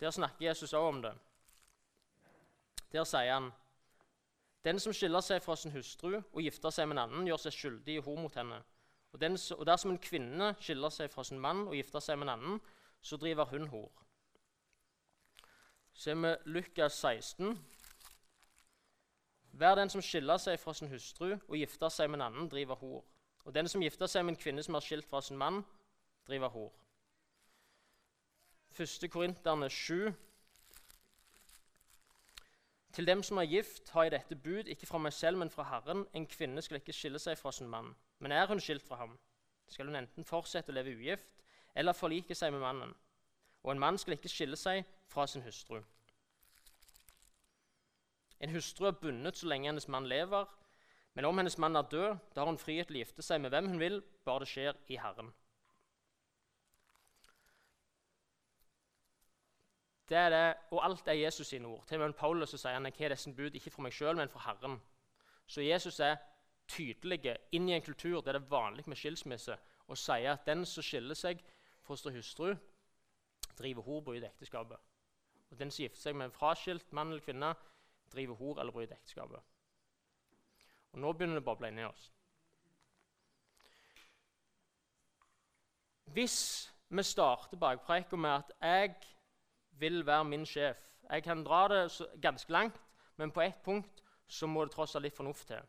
[0.00, 1.14] der snakker Jesus også om det.
[2.92, 3.52] Der sier han
[4.64, 7.54] den som skiller seg fra sin hustru og gifter seg med en annen, gjør seg
[7.54, 8.58] skyldig i hor mot henne.
[9.12, 12.26] Og, den, og dersom en kvinne skiller seg fra sin mann og gifter seg med
[12.26, 12.58] en annen,
[13.00, 13.92] så driver hun hor.
[16.06, 17.54] er vi Lukas 16.
[19.56, 22.76] Hver den som skiller seg fra sin hustru og gifter seg med en annen, driver
[22.76, 23.04] hor.
[23.48, 25.62] Og den som gifter seg med en kvinne som er skilt fra sin mann,
[26.28, 26.72] driver hor.
[28.76, 29.06] 1.
[29.10, 30.12] Korinterne 7.
[32.92, 35.64] Til dem som er gift, har jeg dette bud, ikke fra meg selv, men fra
[35.70, 36.04] Herren.
[36.12, 37.94] En kvinne skal ikke skille seg fra sin mann.
[38.18, 39.18] Men er hun skilt fra ham,
[39.68, 41.32] skal hun enten fortsette å leve ugift
[41.76, 42.92] eller forlike seg med mannen.
[43.64, 45.80] Og en mann skal ikke skille seg fra sin hustru.
[48.40, 50.46] En hustru er bundet så lenge hennes mann lever,
[51.16, 53.54] men om hennes mann er død, da har hun frihet til å gifte seg med
[53.54, 55.32] hvem hun vil, bare det skjer i Herren.
[60.08, 61.86] Det er det, og alt er Jesus sine ord.
[61.88, 64.30] Til og med Paulus sier han jeg har disse bud ikke for meg sjøl, men
[64.30, 64.76] for Herren.
[65.46, 66.20] Så Jesus er
[66.70, 70.66] tydelig inn i en kultur der det er vanlig med skilsmisse, og sier at den
[70.66, 71.42] som skiller seg
[71.86, 72.52] fra sin hustru,
[73.58, 74.78] driver horbo i det ekteskapet.
[75.50, 77.54] Og den som gifter seg med en fraskilt mann eller kvinne,
[78.12, 79.40] driver hor eller bryter ekteskapet.
[80.92, 82.10] Og Nå begynner det å boble inni oss.
[86.16, 86.38] Hvis
[86.88, 88.94] vi starter bakpreika med at 'jeg
[89.70, 92.80] vil være min sjef' Jeg kan dra det ganske langt,
[93.16, 95.62] men på ett punkt så må det tross alt litt fornuft til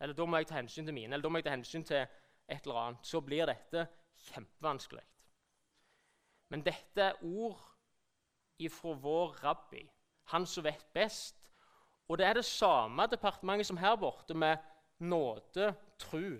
[0.00, 2.02] eller da må jeg ta hensyn til mine, eller da må jeg ta hensyn til
[2.02, 3.86] et eller annet, så blir dette
[4.26, 5.04] kjempevanskelig.
[6.52, 7.62] Men dette er ord
[8.60, 9.80] ifra vår rabbi,
[10.34, 11.43] han som vet best.
[12.08, 14.56] Og det er det samme departementet som her borte, med
[14.98, 16.38] nåde, tru.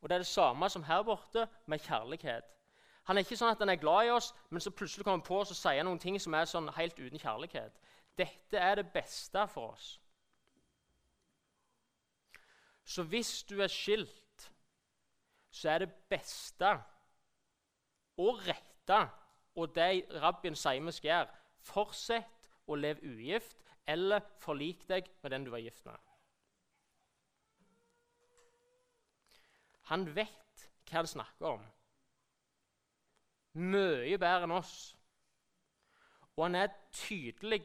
[0.00, 2.44] Og det er det samme som her borte, med kjærlighet.
[3.06, 5.28] Han er ikke sånn at han er glad i oss, men så plutselig kommer han
[5.28, 7.76] på oss og sier noen ting som er sånn helt uten kjærlighet.
[8.18, 9.92] Dette er det beste for oss.
[12.86, 14.50] Så hvis du er skilt,
[15.50, 16.72] så er det beste
[18.18, 18.98] og rette
[19.56, 25.32] og det rabbien sier vi skal gjøre, fortsett å leve ugift eller forlik deg med
[25.34, 25.96] den du var gift med.
[29.86, 31.66] han vet hva han snakker om.
[33.56, 34.76] Mye bedre enn oss.
[36.36, 37.62] Og han er tydelig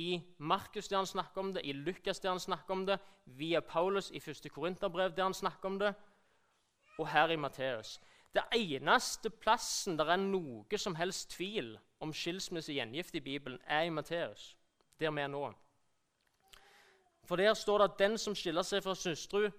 [0.00, 3.60] i Markus der han snakker om det, i Lukas der han snakker om det, via
[3.60, 4.48] Paulus i 1.
[4.52, 5.92] Korinterbrev der han snakker om det,
[6.98, 8.00] og her i Matteus.
[8.34, 13.60] Det eneste plassen der er noe som helst tvil om skilsmisse og gjengift i Bibelen,
[13.66, 14.56] er i Matteus,
[15.00, 15.52] der vi er nå.
[17.24, 19.50] For der står det at den som skiller seg fra sin hustru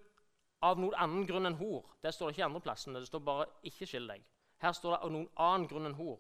[0.62, 2.94] av noen annen grunn enn hor Det står det ikke i andre plassen.
[2.94, 4.24] Det står bare 'ikke skill deg'.
[4.62, 6.20] Her står det av noen annen grunn enn hor.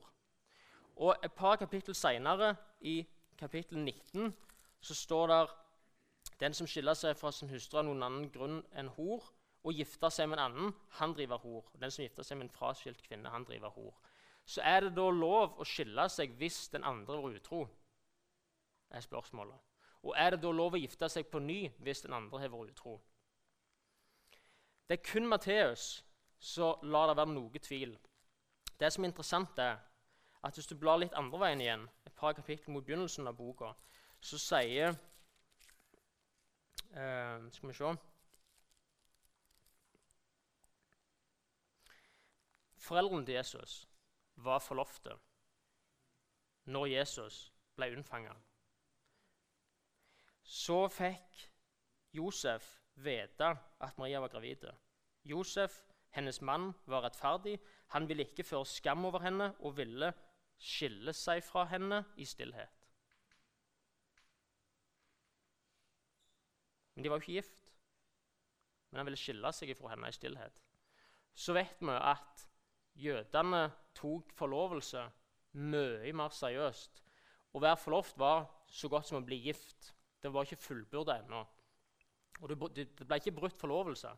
[0.96, 3.08] Og Et par kapittel seinere, i
[3.38, 4.36] kapittel 19,
[4.82, 5.50] så står det
[6.40, 9.24] den som skiller seg fra sin hustru av noen annen grunn enn hor,
[9.64, 11.66] og gifter seg med en annen, han driver hor.
[11.80, 13.94] Den som gifter seg med en fraskilt kvinne, han driver hor.
[14.46, 17.68] Så er det da lov å skille seg hvis den andre var utro?
[18.92, 19.58] Er spørsmålet.
[20.04, 22.74] Og er det da lov å gifte seg på ny hvis den andre har vært
[22.74, 22.98] utro?
[24.88, 26.04] Det er kun Matteus
[26.42, 27.94] så lar det være noe tvil.
[28.80, 29.78] Det som er interessant, er
[30.44, 33.76] at hvis du blar litt andre veien igjen, et par kapittel mot begynnelsen av boka,
[34.22, 34.96] så sier
[36.94, 37.94] eh, Skal vi se
[42.82, 43.88] Foreldrene til Jesus
[44.36, 45.14] var forlofte
[46.66, 48.34] når Jesus ble unnfanga.
[50.52, 51.46] Så fikk
[52.12, 52.66] Josef
[53.00, 54.66] vite at Maria var gravid.
[55.24, 55.78] Josef,
[56.12, 57.56] hennes mann, var rettferdig.
[57.96, 60.12] Han ville ikke føre skam over henne og ville
[60.60, 62.88] skille seg fra henne i stillhet.
[66.96, 67.64] Men de var jo ikke gift.
[68.92, 70.60] Men han ville skille seg fra henne i stillhet.
[71.34, 72.46] Så vet vi at
[73.00, 73.64] jødene
[73.96, 75.08] tok forlovelse
[75.64, 77.00] mye mer seriøst.
[77.56, 79.94] Å være forlovt var så godt som å bli gift.
[80.22, 81.42] Det var ikke fullbyrda ennå.
[82.42, 84.12] Og det ble ikke brutt forlovelse.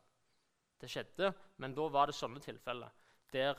[0.82, 1.32] Det skjedde,
[1.64, 2.92] men da var det sånne tilfeller
[3.34, 3.58] der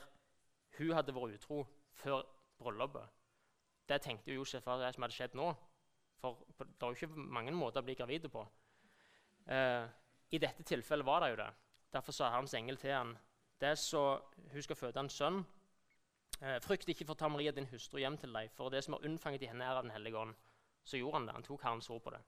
[0.77, 1.63] hun hadde vært utro
[1.99, 2.21] før
[2.59, 3.07] bryllupet.
[3.89, 5.49] Det tenkte jo Josef var det som hadde skjedd nå.
[6.21, 8.43] For det er jo ikke mange måter å bli gravid på.
[9.51, 9.85] Eh,
[10.31, 11.49] I dette tilfellet var det jo det.
[11.93, 13.13] Derfor sa Herrens engel til han,
[13.61, 14.03] det er så
[14.51, 15.43] hun skal føde en sønn.
[16.41, 19.05] Eh, frykt ikke for ta Maria, din hustru, hjem til deg, for det som er
[19.07, 20.35] unnfanget i henne, er av Den hellige ånd.
[20.83, 21.35] Så gjorde han det.
[21.37, 22.21] Han tok Herrens ord på det.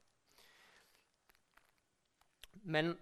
[2.67, 2.97] Men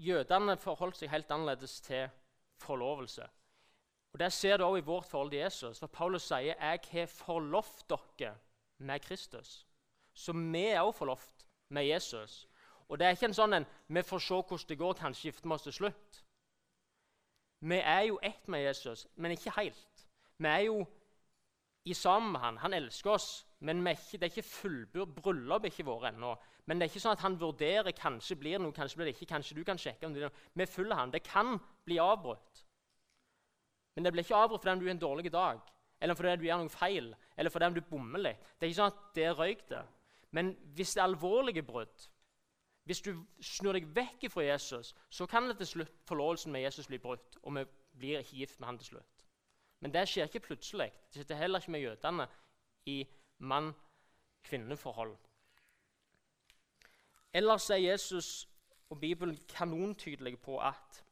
[0.00, 2.08] jødene forholdt seg helt annerledes til
[2.60, 3.26] forlovelse.
[4.12, 5.78] Og Det ser du også i vårt forhold til Jesus.
[5.78, 8.36] For Paulus sier 'Jeg har forlovt dere
[8.78, 9.64] med Kristus'.
[10.14, 12.48] Så vi er også forlovt med Jesus.
[12.88, 15.48] Og det er ikke en sånn en 'vi får se hvordan det går, kanskje gifter
[15.48, 16.24] vi oss til slutt'.
[17.60, 20.08] Vi er jo ett med Jesus, men ikke helt.
[20.38, 20.86] Vi er jo
[21.84, 22.56] i sammen med han.
[22.56, 26.32] Han elsker oss, men ikke, det er ikke fullbyrd bryllup ikke vårt ennå.
[26.66, 29.28] Men det er ikke sånn at han vurderer kanskje blir noe, kanskje blir det ikke.
[29.34, 30.44] Kanskje du kan sjekke om det er noe.
[30.56, 31.12] Vi følger han.
[31.12, 32.62] Det kan bli avbrutt.
[33.94, 35.60] Men det blir ikke avbrutt fordi du har en dårlig dag,
[36.00, 38.48] eller fordi du gjør noe feil, eller fordi du bommer litt.
[38.56, 39.82] Det er ikke sånn at det røyk det.
[40.30, 42.08] Men hvis det er alvorlige brudd,
[42.88, 43.12] hvis du
[43.44, 47.36] snur deg vekk fra Jesus, så kan det til slutt forlovelsen med Jesus bli brutt,
[47.42, 47.66] og vi
[47.98, 49.26] blir ikke gift med han til slutt.
[49.80, 50.88] Men det skjer ikke plutselig.
[51.12, 52.26] Det skjer heller ikke med jødene
[52.88, 53.02] i
[53.40, 55.16] mann-kvinne-forhold.
[57.32, 58.48] Ellers er Jesus
[58.90, 61.04] og Bibelen kanontydelige på at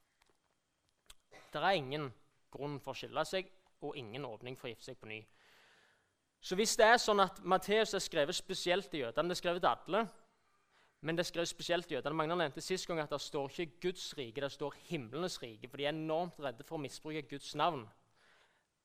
[1.52, 2.10] det er ingen
[2.50, 3.50] grunn for å skille seg
[3.86, 5.20] og ingen åpning for å gifte seg på ny.
[6.40, 9.62] Så hvis det er sånn at Matteus er skrevet spesielt til jødene Det er skrevet
[9.62, 10.02] til alle,
[11.00, 12.14] men det er skrevet spesielt til jødene.
[12.18, 15.68] Magnar nevnte sist gang at det står ikke Guds rike, det står himlenes rike.
[15.68, 17.86] For de er enormt redde for å misbruke Guds navn.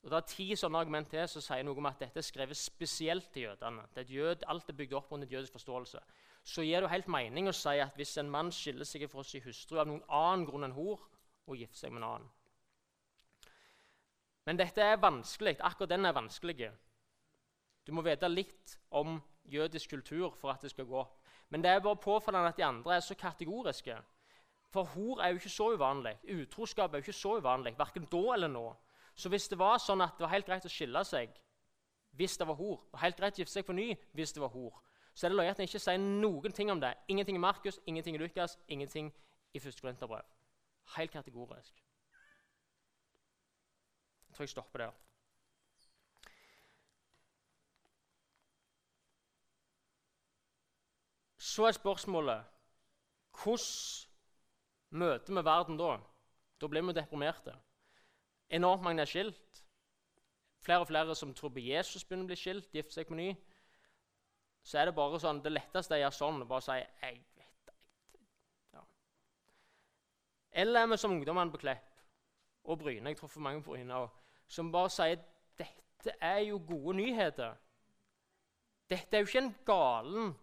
[0.03, 2.57] Og Det er ti sånne argument til som sier noe om at dette er skrevet
[2.59, 3.85] spesielt til jødene.
[3.95, 5.99] Det er jød, alt er bygd opp rundt et jødisk forståelse
[6.43, 9.43] så gir det helt mening å si at hvis en mann skiller seg fra sin
[9.45, 10.99] hustru av noen annen grunn enn hor,
[11.47, 12.29] og gifter seg med en annen.
[14.47, 15.57] Men dette er vanskelig.
[15.63, 16.69] Akkurat den er vanskelig.
[17.83, 19.17] Du må vite litt om
[19.51, 21.03] jødisk kultur for at det skal gå.
[21.51, 23.95] Men det er bare påfallende at de andre er så kategoriske.
[24.71, 26.15] For hor er jo ikke så uvanlig.
[26.31, 28.65] Utroskap er jo ikke så uvanlig, verken da eller nå.
[29.15, 31.33] Så hvis det var sånn at det var helt greit å skille seg
[32.17, 34.53] hvis det var hor, og helt greit å gifte seg på ny hvis det var
[34.53, 34.81] hor,
[35.13, 36.93] så er det løye at en ikke sier noen ting om det.
[37.09, 39.11] Ingenting i Markus, ingenting i Lukas, ingenting
[39.53, 39.81] i 1.
[39.81, 40.25] Korinterbrev.
[40.97, 41.73] Helt kategorisk.
[44.27, 44.93] Jeg tror jeg stopper der.
[51.37, 52.45] Så er spørsmålet
[53.43, 54.09] hvordan
[54.89, 55.97] møter vi verden da?
[56.61, 57.53] Da blir vi deprimerte.
[58.49, 59.63] Enormt mange er skilt.
[60.63, 63.33] Flere og flere som tror på Jesus, begynner å bli skilt, gifter seg på ny
[64.63, 67.17] så er det bare sånn, det letteste er å gjøre sånn og bare si jeg
[67.35, 68.21] vet, jeg,
[68.75, 68.83] ja.
[70.63, 71.89] Eller er vi som ungdommene på Klepp
[72.63, 74.05] og Bryne, jeg tror for mange på Bryne
[74.47, 75.19] som bare sier
[75.59, 77.57] dette er jo gode nyheter.
[78.91, 80.33] Dette er jo ikke en galen,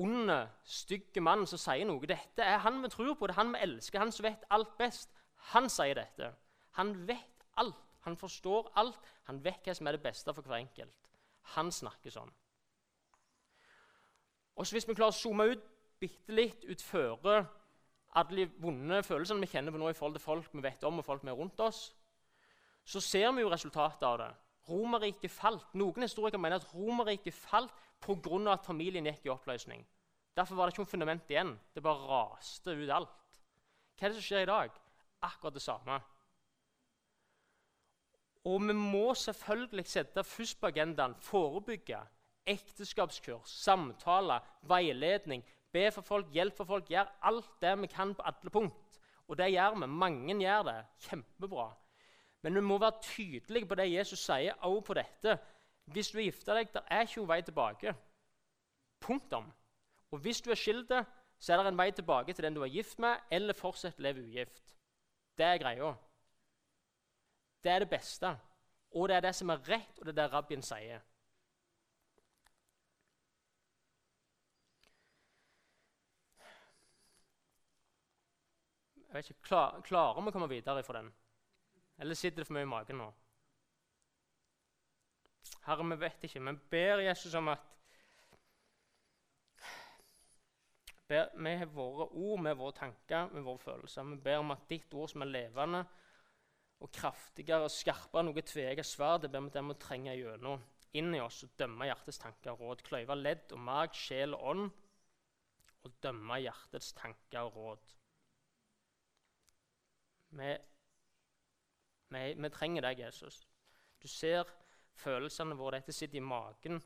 [0.00, 0.32] ond,
[0.64, 2.08] stygg mann som sier noe.
[2.08, 4.74] Dette er han vi tror på, det er han vi elsker, han som vet alt
[4.80, 5.12] best.
[5.52, 6.32] Han sier dette.
[6.78, 7.82] Han vet alt.
[8.06, 8.98] Han forstår alt.
[9.30, 11.08] Han vet hva som er det beste for hver enkelt.
[11.56, 12.32] Han snakker sånn.
[14.56, 15.64] Og Hvis vi klarer å zoome ut
[16.00, 17.44] bitte litt utføre
[18.16, 21.00] alle de vonde følelsene vi kjenner på nå i forhold til folk vi vet om,
[21.00, 21.90] og folk vi er rundt oss,
[22.86, 24.30] så ser vi jo resultatet av det.
[24.70, 25.66] Romerriket falt.
[25.78, 28.52] Noen historikere mener at Romerriket falt pga.
[28.52, 29.84] at familien gikk i oppløsning.
[30.36, 31.58] Derfor var det ikke noe fundament igjen.
[31.74, 33.40] Det bare raste ut alt.
[33.96, 34.70] Hva er det som skjer i dag?
[35.22, 36.00] Akkurat det samme.
[38.46, 41.98] Og vi må selvfølgelig sette først på agendaen forebygge.
[42.46, 46.86] Ekteskapskurs, samtaler, veiledning, be for folk, hjelp for folk.
[46.88, 49.00] Gjør alt det vi kan på alle punkt.
[49.28, 49.86] Og det gjør vi.
[49.86, 50.78] Mange gjør det.
[51.08, 51.66] Kjempebra.
[52.42, 55.38] Men vi må være tydelige på det Jesus sier også på dette.
[55.90, 57.94] Hvis du er gifta deg, der er ikke noen vei tilbake.
[59.02, 59.50] Punktum.
[60.14, 60.92] Og hvis du er skilt,
[61.38, 64.06] så er det en vei tilbake til den du er gift med, eller fortsett å
[64.06, 64.76] leve ugift.
[65.38, 65.96] Det er greia.
[67.66, 68.28] Det er det beste.
[68.94, 71.00] Og det er det som er rett, og det er det rabbien sier.
[79.08, 81.10] Jeg vet ikke, klar, Klarer vi å komme videre fra den?
[81.98, 83.10] Eller sitter det for mye i magen nå?
[85.66, 87.66] Herre, vi vet ikke, men ber Jesus om at
[91.08, 94.06] ber, Vi har våre ord, med våre tanker, med våre følelser.
[94.14, 95.86] Vi ber om at ditt ord som er levende
[96.84, 100.64] og kraftigere og skarpere noe tveegget sverd, det ber vi dem å trenge gjennom
[100.96, 102.84] inn i oss og dømme hjertets tanker og råd.
[102.86, 104.66] Kløyve ledd og mag, sjel og ånd
[105.86, 107.92] og dømme hjertets tanker og råd.
[110.36, 110.52] Vi,
[112.12, 113.40] vi, vi trenger deg, Jesus.
[114.02, 114.48] Du ser
[115.00, 115.80] følelsene våre.
[115.80, 116.80] Dette sitter i magen.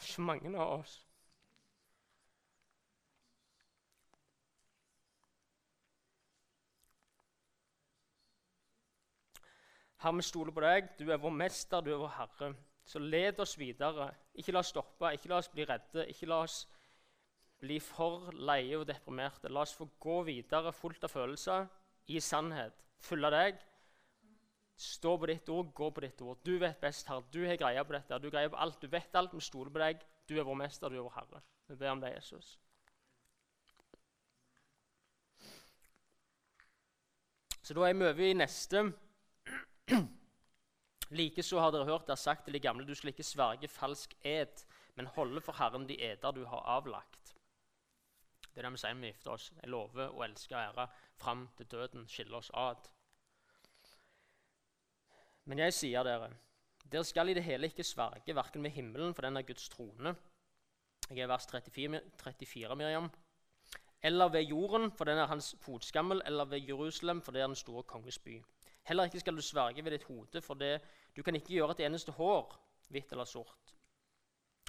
[0.00, 0.98] Så mange av oss.
[10.04, 10.88] Herre, vi stoler på deg.
[10.98, 12.50] Du er vår mester, du er vår Herre.
[12.84, 14.10] Så led oss videre.
[14.36, 16.04] Ikke la oss stoppe, ikke la oss bli redde.
[16.12, 16.64] Ikke la oss
[17.62, 19.48] bli for leie og deprimerte.
[19.48, 21.70] La oss få gå videre fullt av følelser,
[22.12, 22.82] i sannhet.
[23.00, 23.62] Følge deg.
[24.76, 26.42] Stå på ditt ord, gå på ditt ord.
[26.44, 27.24] Du vet best, Herre.
[27.32, 28.18] Du har greia på dette.
[28.20, 28.76] Du greier på alt.
[28.82, 29.32] Du vet alt.
[29.32, 30.04] Vi stoler på deg.
[30.28, 31.40] Du er vår mester, du er vår Herre.
[31.70, 32.58] Vi ber om deg, Jesus.
[37.64, 38.84] Så da er vi over i neste
[41.14, 44.64] Likeså har dere hørt det sagt til de gamle, du skal ikke sverge falsk ed,
[44.96, 47.34] men holde for Herren de eder du har avlagt.
[48.54, 49.48] Det er det vi sier når vi gifter oss.
[49.60, 50.86] Jeg lover å elske og ære
[51.18, 52.88] fram til døden skiller oss ad.
[55.44, 56.30] Men jeg sier dere,
[56.86, 60.14] dere skal i det hele ikke sverge, verken ved himmelen, for den er Guds trone.
[61.10, 63.10] Jeg er vers 34, 34 Miriam.
[64.02, 67.56] Eller ved jorden, for den er hans fotskammel, eller ved Jerusalem, for det er den
[67.56, 68.38] store konges by.
[68.84, 70.80] Heller ikke skal du sverge ved ditt hode, for det,
[71.16, 72.52] du kan ikke gjøre et eneste hår
[72.92, 73.74] hvitt eller sort.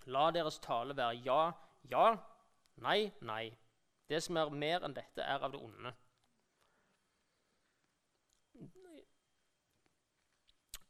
[0.08, 1.52] La deres tale være ja,
[1.92, 2.08] ja,
[2.86, 3.50] nei, nei.
[4.10, 5.92] Det som er mer enn dette, er av det onde.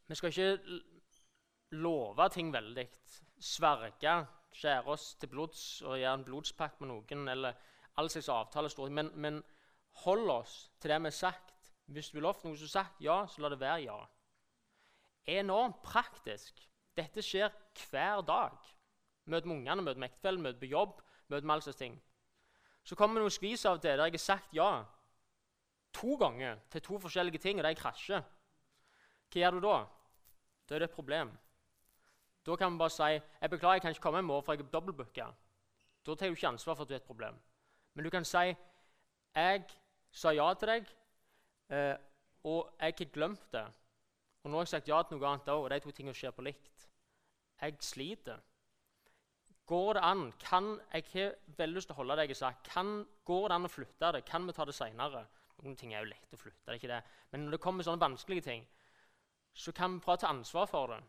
[0.06, 0.82] Vi skal ikke
[1.82, 2.86] love ting veldig.
[3.42, 4.18] Sverge,
[4.54, 7.28] skjære oss til blods og gjøre en blodspakt med noen.
[7.30, 7.56] eller
[7.98, 9.44] all slags avtaler, men, men
[10.04, 11.55] hold oss til det vi har sagt.
[11.86, 13.98] Hvis du vil lovt noe som sagt ja, så la det være ja.
[15.38, 16.58] Enormt praktisk.
[16.98, 17.52] Dette skjer
[17.90, 18.58] hver dag.
[19.26, 21.02] Møt med ungene, møt med ektefellen, møt på jobb.
[21.28, 21.96] møt med all slags ting.
[22.84, 24.86] Så kommer noen skvis av det der jeg har sagt ja
[25.96, 28.22] to ganger til to forskjellige ting, og de krasjer.
[29.32, 29.78] Hva gjør du da?
[30.68, 31.32] Da er det et problem.
[32.46, 34.62] Da kan vi bare si jeg beklager, jeg kan ikke komme i morgen, for jeg
[34.62, 35.28] er dobbeltbooka.
[36.06, 37.40] Da tar du ikke ansvar for at du er et problem.
[37.94, 38.54] Men du kan si
[39.36, 39.64] jeg
[40.12, 40.92] sa ja til deg,
[41.70, 41.96] Eh,
[42.46, 43.66] og jeg har glemt det.
[44.44, 46.36] Og nå har jeg sagt ja til noe annet òg, og de to tingene skjer
[46.36, 46.90] på likt.
[47.62, 48.44] Jeg sliter.
[49.66, 50.28] Går det an?
[50.40, 52.60] Kan, Jeg har veldig lyst til å holde det jeg har.
[52.68, 54.26] Kan, går det an å flytte det?
[54.26, 55.26] Kan vi ta det seinere?
[55.64, 56.62] Noen ting er jo lett å flytte.
[56.66, 57.02] det er ikke det.
[57.32, 58.68] Men når det kommer sånne vanskelige ting,
[59.56, 61.02] så kan vi prøve å ta ansvar for det.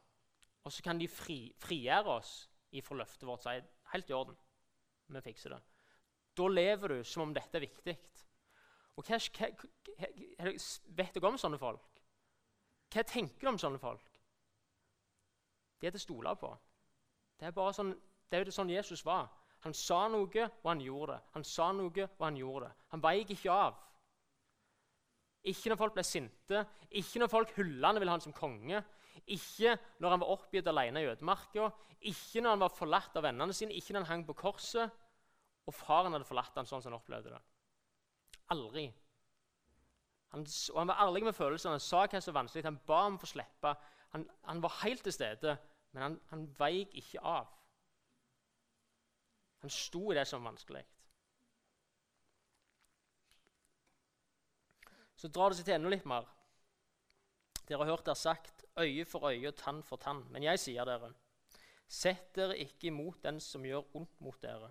[0.65, 3.45] Og så kan de fri, frigjøre oss ifra løftet vårt.
[3.45, 4.39] Si helt i orden,
[5.13, 5.61] vi fikser det.
[6.37, 7.97] Da lever du som om dette er viktig.
[8.97, 10.53] Og hva, hva,
[10.97, 12.03] Vet dere om sånne folk?
[12.93, 14.13] Hva tenker du om sånne folk?
[15.81, 16.53] De er til å stole på.
[17.37, 17.93] Det er bare sånn,
[18.31, 19.29] det er sånn Jesus var.
[19.67, 21.33] Han sa noe, og han gjorde det.
[21.35, 22.87] Han sa noe, og han gjorde det.
[22.95, 23.81] Han veik ikke av.
[25.47, 26.63] Ikke når folk ble sinte,
[26.99, 28.81] ikke når folk hullende ville ha han som konge.
[29.35, 31.69] Ikke når han var oppgitt alene i ødemarka,
[32.07, 35.03] ikke når han var forlatt av vennene sine, ikke når han hang på korset,
[35.67, 37.41] og faren hadde forlatt han sånn som han opplevde det.
[38.55, 38.87] Aldri.
[40.35, 43.03] Han, og han var ærlig med følelsene, han sa hva som var vanskelig, han ba
[43.07, 43.73] om å få slippe.
[44.15, 45.57] Han, han, var helt til stede,
[45.93, 47.51] men han, han veik ikke av.
[49.65, 50.85] Han sto i det som var vanskelig.
[55.17, 56.27] Så drar det seg til enda litt mer.
[57.67, 60.21] Dere har hørt det sagt øye for øye og tann for tann.
[60.31, 61.11] Men jeg sier dere,
[61.89, 64.71] sett dere ikke imot den som gjør ondt mot dere.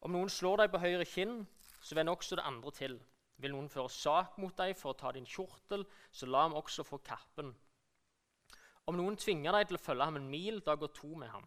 [0.00, 1.42] Om noen slår deg på høyre kinn,
[1.80, 2.98] så vend også det andre til.
[3.40, 6.84] Vil noen føre sak mot deg for å ta din kjortel, så la ham også
[6.84, 7.54] få kappen.
[8.90, 11.46] Om noen tvinger deg til å følge ham en mil, da går to med ham.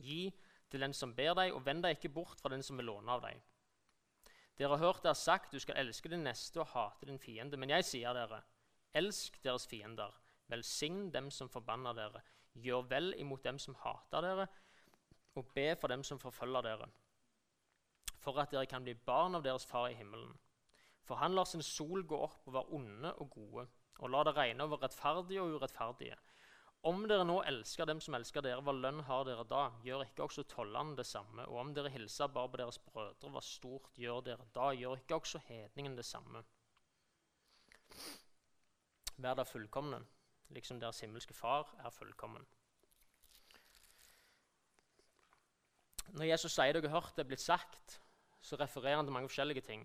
[0.00, 0.32] Gi
[0.72, 3.12] til den som ber deg, og vend deg ikke bort fra den som vil låne
[3.12, 3.42] av deg.
[4.56, 7.58] Dere har hørt det er sagt, du skal elske din neste og hate din fiende.
[7.58, 8.40] Men jeg sier dere,
[8.96, 10.14] elsk deres fiender.
[10.48, 12.22] Velsign dem som forbanner dere.
[12.54, 14.46] Gjør vel imot dem som hater dere,
[15.34, 16.86] og be for dem som forfølger dere
[18.24, 20.32] for at dere kan bli barn av deres far i himmelen.
[21.04, 23.66] For han lar sin sol gå opp over onde og gode,
[24.00, 26.16] og lar det regne over rettferdige og urettferdige.
[26.84, 29.62] Om dere nå elsker dem som elsker dere, hva lønn har dere da?
[29.86, 31.46] Gjør ikke også tollerne det samme?
[31.48, 34.66] Og om dere hilser bare på deres brødre, hva stort gjør dere da?
[34.76, 36.44] Gjør ikke også hedningen det samme?
[39.16, 40.02] Vær da fullkomne,
[40.52, 42.44] liksom deres himmelske Far er fullkommen.
[46.14, 47.98] Når Jesus sier dere har hørt det er blitt sagt,
[48.44, 49.84] så refererer han til mange forskjellige ting.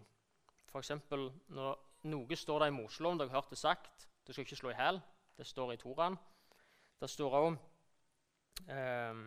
[0.70, 0.92] F.eks.
[1.08, 1.78] For når
[2.12, 4.78] noe står der i Moseloven, dere har hørt det sagt du skal ikke slå i
[4.78, 5.00] hæl.
[5.38, 6.18] Det står i Toraen.
[7.02, 7.48] Det står òg
[8.70, 9.22] um,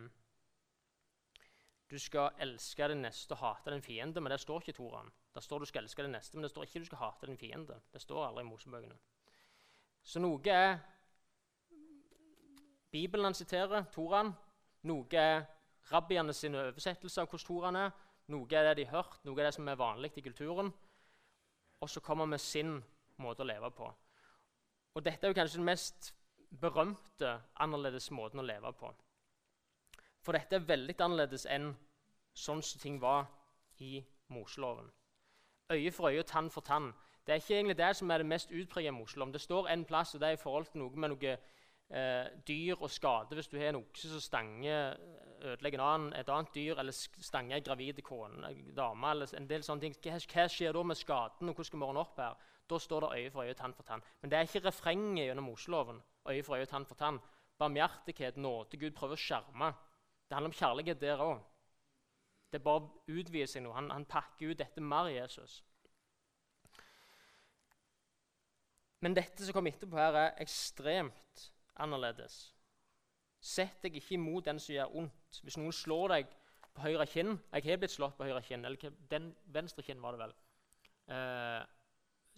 [1.89, 5.11] du skal elske din neste og hate din fiende, men det står ikke i Toraen.
[5.35, 7.37] Det står du skal elske din neste, men det står ikke du skal hate din
[7.37, 7.75] fiende.
[7.93, 8.95] Det står aldri i Mosebøkene.
[10.03, 10.79] Så noe er
[12.91, 14.31] Bibelen han siterer, Toraen.
[14.83, 15.45] Noe er
[15.91, 17.93] rabbiene sine oversettelser av hvordan Toraen er.
[18.33, 20.71] Noe er det de har hørt, noe er det som er vanlig i kulturen.
[21.83, 22.79] Og så kommer vi sin
[23.21, 23.89] måte å leve på.
[24.93, 26.13] Og dette er jo kanskje den mest
[26.61, 28.89] berømte annerledes måten å leve på.
[30.23, 31.73] For dette er veldig annerledes enn
[32.33, 33.25] sånn som ting var
[33.83, 33.99] i
[34.33, 34.89] Moseloven.
[35.73, 36.91] Øye for øye og tann for tann.
[37.25, 39.33] Det er ikke egentlig det som er det mest utpreget i Moseloven.
[39.33, 41.35] Det står en plass, og det er i forhold til noe med noe
[41.93, 43.35] eh, dyr og skade.
[43.37, 44.97] Hvis du har en okse som stanger
[45.43, 49.63] ødelegger en annen, et annet dyr eller stanger en gravid kone, dame eller en del
[49.63, 49.95] sånne ting.
[49.99, 52.49] Hva, hva, skjer da med skaden, og hvordan skal vi opp her?
[52.69, 54.03] Da står det øye for øye, tann for tann.
[54.21, 55.99] Men det er ikke refrenget gjennom Moseloven.
[56.29, 57.19] Øye for øye, tann for tann.
[57.59, 58.79] Barmhjertighet, nåde.
[58.79, 59.73] Gud prøver å skjerme.
[60.29, 61.43] Det handler om kjærlighet der òg.
[62.51, 63.75] Det er bare utvider seg noe.
[63.75, 65.59] Han, han pakker ut dette mer Jesus.
[69.03, 71.49] Men dette som kommer etterpå, her er ekstremt
[71.81, 72.53] annerledes.
[73.43, 75.39] Sett deg ikke imot den som gjør ondt.
[75.43, 76.35] Hvis noen slår deg
[76.73, 78.65] på høyre kinn Jeg har blitt slått på høyre kinn.
[78.65, 80.35] eller den Venstre kinn var det vel.
[81.13, 81.63] Eh,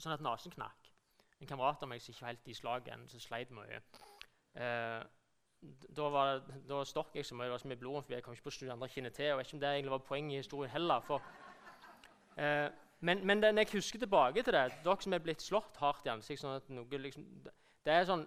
[0.01, 0.89] sånn at nesen knakk.
[1.39, 3.81] En kamerat av meg som ikke var helt i slaget ennå, som sleit mye.
[4.55, 5.03] Eh,
[5.61, 8.35] da, var, da stokk jeg så mye, det var så mye blod for jeg kom
[8.35, 9.25] ikke på å snu andre kinnet til.
[9.25, 11.05] og jeg vet ikke om det egentlig var poenget i historien heller.
[11.05, 11.21] For,
[12.37, 12.69] eh,
[13.05, 16.13] men, men når jeg husker tilbake til det, dere som er blitt slått hardt i
[16.13, 17.27] ansiktet sånn at noe liksom,
[17.85, 18.25] Det er sånn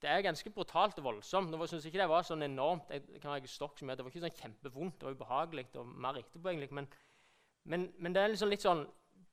[0.00, 1.52] det er ganske brutalt og voldsomt.
[1.52, 2.88] Jeg ikke det var sånn enormt.
[2.90, 3.98] Jeg kan ikke stokk med.
[3.98, 4.96] Det var ikke sånn kjempevondt.
[5.00, 6.70] Det var ubehagelig og mer etterpå, egentlig.
[6.72, 6.88] Men,
[7.64, 8.86] men, men, det er liksom litt sånn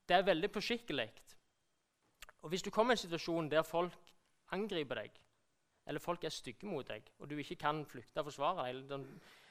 [0.08, 1.08] Det er veldig påskikkelig.
[2.44, 4.12] Og hvis du kommer i en situasjon der folk
[4.56, 5.18] angriper deg,
[5.88, 9.04] eller folk er stygge mot deg, og du ikke kan flykte og forsvare deg,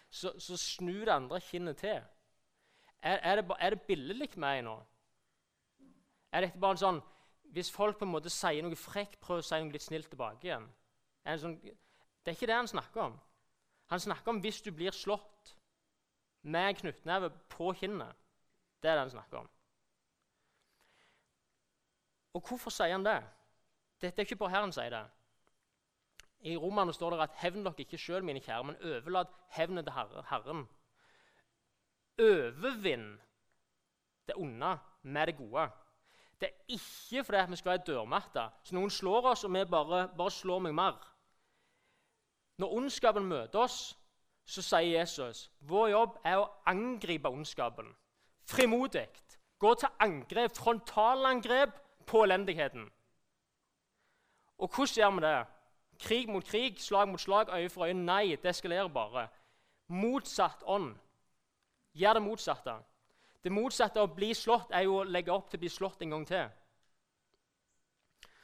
[0.09, 2.01] så, så snu det andre kinnet til.
[3.03, 4.79] Er, er, det, er det billedlig med nå?
[6.33, 6.99] Er dette bare sånn
[7.55, 10.49] Hvis folk på en måte sier noe frekt, prøv å si noe litt snilt tilbake
[10.49, 10.67] igjen.
[11.27, 13.17] Sånn, det er ikke det han snakker om.
[13.91, 15.57] Han snakker om hvis du blir slått
[16.47, 18.15] med knyttneve på kinnet.
[18.83, 19.51] Det er det han snakker om.
[22.35, 23.19] Og hvorfor sier han det?
[24.03, 25.05] Dette er ikke bare her han sier det.
[26.47, 29.93] I Romerne står det at 'hevn dere ikke sjøl, mine kjære, men overlat hevnet til
[30.31, 30.67] Herren'.
[32.19, 33.21] Overvinn
[34.29, 35.71] det onde med det gode.
[36.41, 38.49] Det er ikke fordi vi skal være dørmatta.
[38.63, 41.16] så noen slår oss, og vi bare, bare slår meg mer.
[42.59, 43.97] Når ondskapen møter oss,
[44.47, 47.89] så sier Jesus vår jobb er å angripe ondskapen.
[48.47, 49.09] Frimodig.
[49.59, 52.85] Gå til angrep, frontalangrep på elendigheten.
[54.59, 55.47] Og hvordan gjør vi det?
[55.99, 57.95] Krig mot krig, slag mot slag, øye for øye.
[57.95, 59.29] Nei, det eskalerer bare.
[59.89, 60.95] Motsatt ånd.
[61.95, 62.77] Gjør det motsatte.
[63.45, 66.03] Det motsatte av å bli slått er jo å legge opp til å bli slått
[66.03, 66.49] en gang til.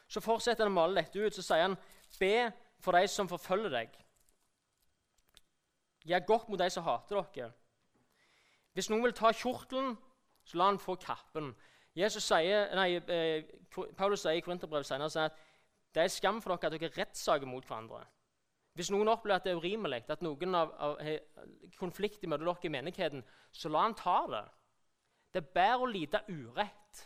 [0.08, 1.34] Så fortsetter han å male dette ut.
[1.34, 1.76] Så sier han,
[2.20, 2.50] be
[2.80, 4.01] for de som forfølger deg.
[6.05, 7.53] Gjør godt mot de som hater dere.
[8.72, 9.94] Hvis noen vil ta kjortelen,
[10.44, 11.53] så la han få kappen.
[11.94, 13.44] Sier, nei, eh,
[13.96, 15.38] Paulus sier i Korinterbrevet senere at
[15.92, 18.00] det er skam for dere at dere rettssaker mot hverandre.
[18.72, 21.00] Hvis noen opplever at det er urimelig, at noen av, av
[21.76, 24.44] konflikter mellom dere i menigheten, så la han ta det.
[25.32, 27.03] Det er bedre å lide urett.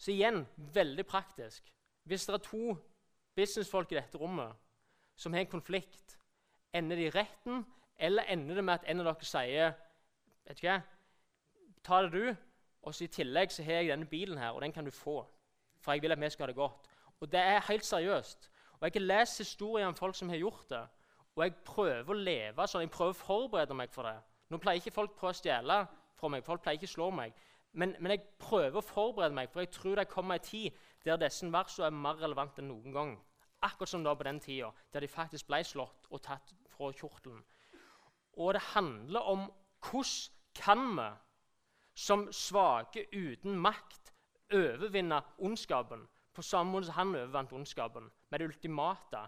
[0.00, 1.68] Så igjen veldig praktisk.
[2.08, 2.76] Hvis det er to
[3.36, 4.56] businessfolk i dette rommet
[5.16, 6.15] som har en konflikt,
[6.78, 7.64] ender det i retten,
[7.98, 9.72] eller ender det med at en av dere sier
[10.46, 10.76] vet du hva,
[11.86, 12.34] ta det du,
[12.86, 15.24] og så i tillegg så har jeg denne bilen her, og den kan du få.
[15.82, 16.86] For jeg vil at vi skal ha det godt.
[17.20, 18.50] Og det er helt seriøst.
[18.80, 20.84] Og Jeg har lest historier om folk som har gjort det.
[21.36, 24.16] Og jeg prøver å leve sånn, jeg prøver å forberede meg for det.
[24.50, 25.78] Nå pleier ikke folk prøve å stjele
[26.16, 27.34] fra meg, folk pleier ikke å slå meg.
[27.76, 31.18] Men, men, jeg prøver å forberede meg, for jeg tror det kommer en tid der
[31.20, 33.16] disse versene er mer relevante enn noen gang.
[33.66, 37.44] Akkurat som da på den tida, der de faktisk ble slått og tatt fra kjortelen.
[38.36, 39.46] Og det handler om
[39.90, 41.08] hvordan kan vi
[41.96, 44.12] som svake uten makt
[44.52, 46.06] overvinne ondskapen
[46.36, 49.22] på samme måte som han overvant ondskapen, med det ultimate.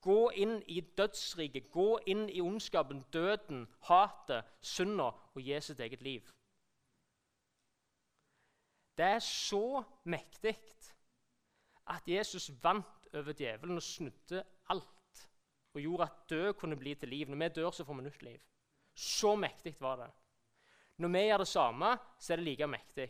[0.00, 6.02] Gå inn i dødsriket, gå inn i ondskapen, døden, hatet, synda og gi sitt eget
[6.04, 6.32] liv.
[8.96, 10.56] Det er så mektig
[11.86, 14.93] at Jesus vant over djevelen og snudde alt
[15.74, 17.28] og gjorde at død kunne bli til liv.
[17.28, 18.40] Når vi dør, så får vi nytt liv.
[18.94, 20.10] Så mektig var det.
[21.02, 23.08] Når vi gjør det samme, så er det like mektig.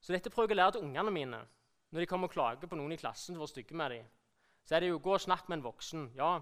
[0.00, 1.42] Så dette prøver jeg å lære til ungene mine.
[1.90, 4.06] Når de kommer og klager på noen i klassen som var stygge med dem,
[4.64, 6.06] så er det jo gå og snakke med en voksen.
[6.16, 6.38] Ja,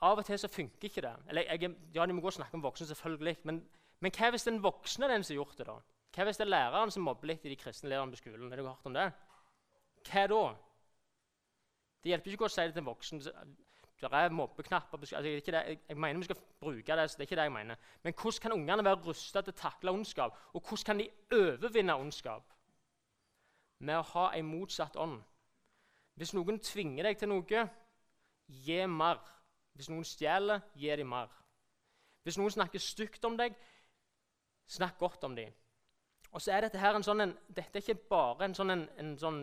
[0.00, 1.12] Av og til så funker ikke det.
[1.28, 3.34] Eller, jeg, ja, de må gå og snakke med voksne, selvfølgelig.
[3.44, 3.58] Men,
[4.00, 5.66] men hva hvis den voksne er den som har gjort det?
[5.68, 5.74] da?
[6.16, 8.48] Hva hvis det er læreren som mobber litt i de kristne lærerne på skolen?
[8.48, 9.10] Har du hørt om det?
[10.08, 10.42] Hva da?
[12.00, 13.20] Det hjelper ikke å si det til en voksen.
[14.00, 17.08] Det er mobbeknapper altså, jeg, jeg, mener vi skal bruke det.
[17.10, 17.76] det er ikke det jeg mener.
[18.02, 20.38] Men hvordan kan ungene være rusta til å takle ondskap?
[20.54, 22.54] Og hvordan kan de overvinne ondskap?
[23.80, 25.20] Med å ha en motsatt ånd.
[26.16, 27.66] Hvis noen tvinger deg til noe,
[28.64, 29.20] gi mer.
[29.76, 31.28] Hvis noen stjeler, gi dem mer.
[32.24, 33.54] Hvis noen snakker stygt om deg,
[34.68, 35.52] snakk godt om dem.
[36.32, 38.84] Og så er Dette her en sånn, en, dette er ikke bare en sånn, en,
[39.02, 39.40] en sånn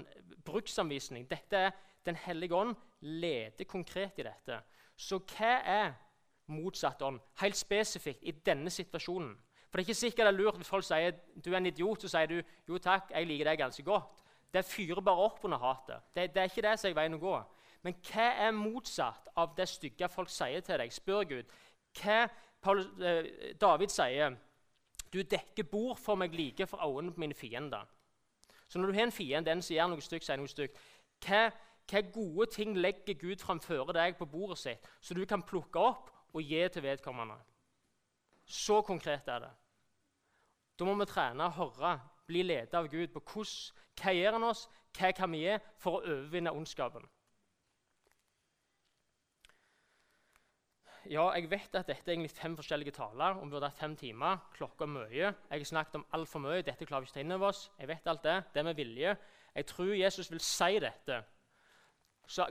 [0.48, 1.28] bruksanvisning.
[1.30, 4.62] Dette er Den hellige ånd leder konkret i dette.
[4.96, 5.90] Så hva er
[6.48, 9.34] motsatt ånd, helt spesifikt i denne situasjonen?
[9.68, 12.02] For Det er ikke sikkert det er lurt hvis folk sier du er en idiot,
[12.02, 12.38] så sier du
[12.72, 14.24] jo takk, jeg liker deg ganske godt.
[14.54, 16.08] Det fyrer bare opp under hatet.
[16.16, 17.36] Det, det er ikke det som er veien å gå.
[17.84, 20.96] Men hva er motsatt av det stygge folk sier til deg?
[20.96, 21.52] Spør Gud.
[22.00, 23.28] Hva eh,
[23.60, 24.40] David sier
[25.18, 27.86] du dekker bord for meg like for øynene på mine fiender.
[28.68, 30.78] Så når du har en fiende, den som gjør noe stygt, sier noe stygt,
[31.26, 31.48] hva
[31.88, 36.10] hva gode ting legger Gud framfor deg på bordet sitt, så du kan plukke opp
[36.36, 37.38] og gi til vedkommende?
[38.44, 39.52] Så konkret er det.
[40.78, 41.94] Da må vi trene, høre,
[42.28, 45.98] bli ledet av Gud på hvordan, hva gjør han oss, hva kan vi gi for
[45.98, 47.08] å overvinne ondskapen.
[51.08, 53.38] Ja, jeg vet at dette er egentlig fem forskjellige taler.
[53.40, 54.38] om vi burde hatt fem timer.
[54.54, 55.32] Klokka er mye.
[55.50, 56.62] Jeg har snakket om altfor mye.
[56.62, 57.72] Dette klarer vi ikke ta inn over oss.
[57.80, 58.44] Jeg vet alt det.
[58.54, 59.16] Det er med vilje.
[59.56, 61.24] Jeg tror Jesus vil si dette
[62.28, 62.46] så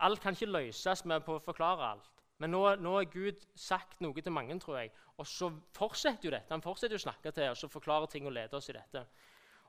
[0.00, 2.08] alt kan ikke løses med å forklare alt.
[2.42, 4.92] Men nå, nå har Gud sagt noe til mange, tror jeg.
[5.16, 6.52] Og så fortsetter jo dette.
[6.52, 9.06] Han fortsetter å snakke til oss og forklare ting og lede oss i dette.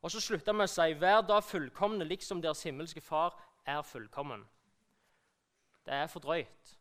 [0.04, 4.44] Og så slutter vi å si hver dag fullkomne liksom deres himmelske Far er fullkommen.
[5.88, 6.76] Det er for drøyt.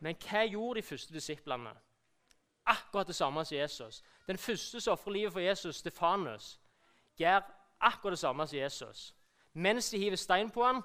[0.00, 1.70] Men hva gjorde de første disiplene?
[2.66, 4.02] Akkurat det samme som Jesus.
[4.26, 6.58] Den første som ofrer livet for Jesus, Stefanus,
[7.16, 7.40] gjør
[7.80, 9.14] akkurat det samme som Jesus.
[9.52, 10.82] Mens de hiver stein på ham,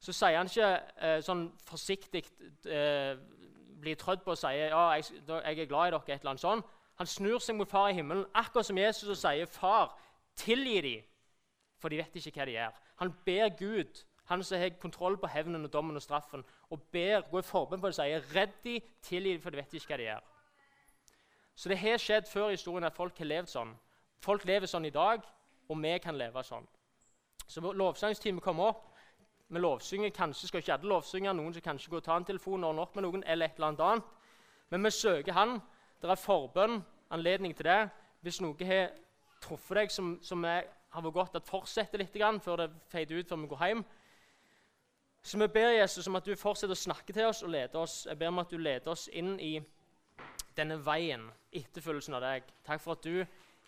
[0.00, 0.68] så sier han ikke
[1.02, 2.22] eh, sånn forsiktig
[2.70, 3.16] eh,
[3.80, 6.02] blir trødd på og sier ja, jeg, jeg, er glad i dere.
[6.06, 6.76] et eller annet sånt.
[6.98, 9.98] Han snur seg mot far i himmelen, akkurat som Jesus, og sier, 'Far,
[10.36, 11.02] tilgi dem,
[11.78, 15.26] for de vet ikke hva de gjør.' Han ber Gud, han som har kontroll på
[15.26, 18.56] hevnen og dommen og straffen, og ber, går i forbønn for det og sier, 'Redd
[18.64, 20.26] de, tilgi de, for de vet ikke hva de gjør.'
[21.58, 23.72] Så det har skjedd før i historien at folk har levd sånn.
[24.22, 25.22] Folk lever sånn i dag,
[25.68, 26.66] og vi kan leve sånn.
[27.48, 28.84] Så lovsangstimen kommer opp.
[29.48, 32.64] Vi lovsynger kanskje skal ikke alle lovsynge, noen som kanskje går og tar en telefon
[32.64, 34.04] og ordner opp med noen, eller et eller annet.
[34.70, 35.60] Men vi søker Han.
[36.02, 37.88] Det er forbønn, anledning til det.
[38.20, 38.92] Hvis noe har
[39.42, 43.18] truffet deg som, som er, har vært godt at fortsetter litt grann, før det feider
[43.18, 43.84] ut før vi går hjem,
[45.28, 48.06] Så vi ber Jesus om at du fortsetter å snakke til oss og lede oss.
[48.08, 49.58] Jeg ber om at du leder oss inn i
[50.56, 52.46] denne veien, etterfølgelsen av deg.
[52.64, 53.26] Takk for at du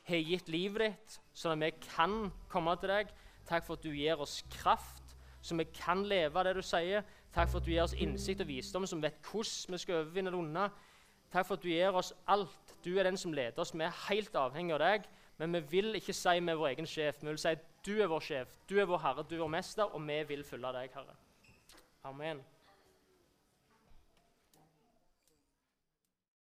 [0.08, 2.14] har gitt livet ditt, sånn at vi kan
[2.48, 3.12] komme til deg.
[3.50, 5.12] Takk for at du gir oss kraft,
[5.44, 7.04] så vi kan leve av det du sier.
[7.36, 10.32] Takk for at du gir oss innsikt og visdom, som vet hvordan vi skal overvinne
[10.32, 10.66] det onde.
[11.28, 12.76] Takk for at du gir oss alt.
[12.80, 13.76] Du er den som leder oss.
[13.76, 15.10] Vi er helt avhengig av deg.
[15.36, 17.20] Men vi vil ikke si vi er vår egen sjef.
[17.20, 19.92] Vi vil si du er vår sjef, du er vår herre, du er vår mester,
[19.92, 21.20] og vi vil følge deg, Herre.
[22.04, 22.40] Amen.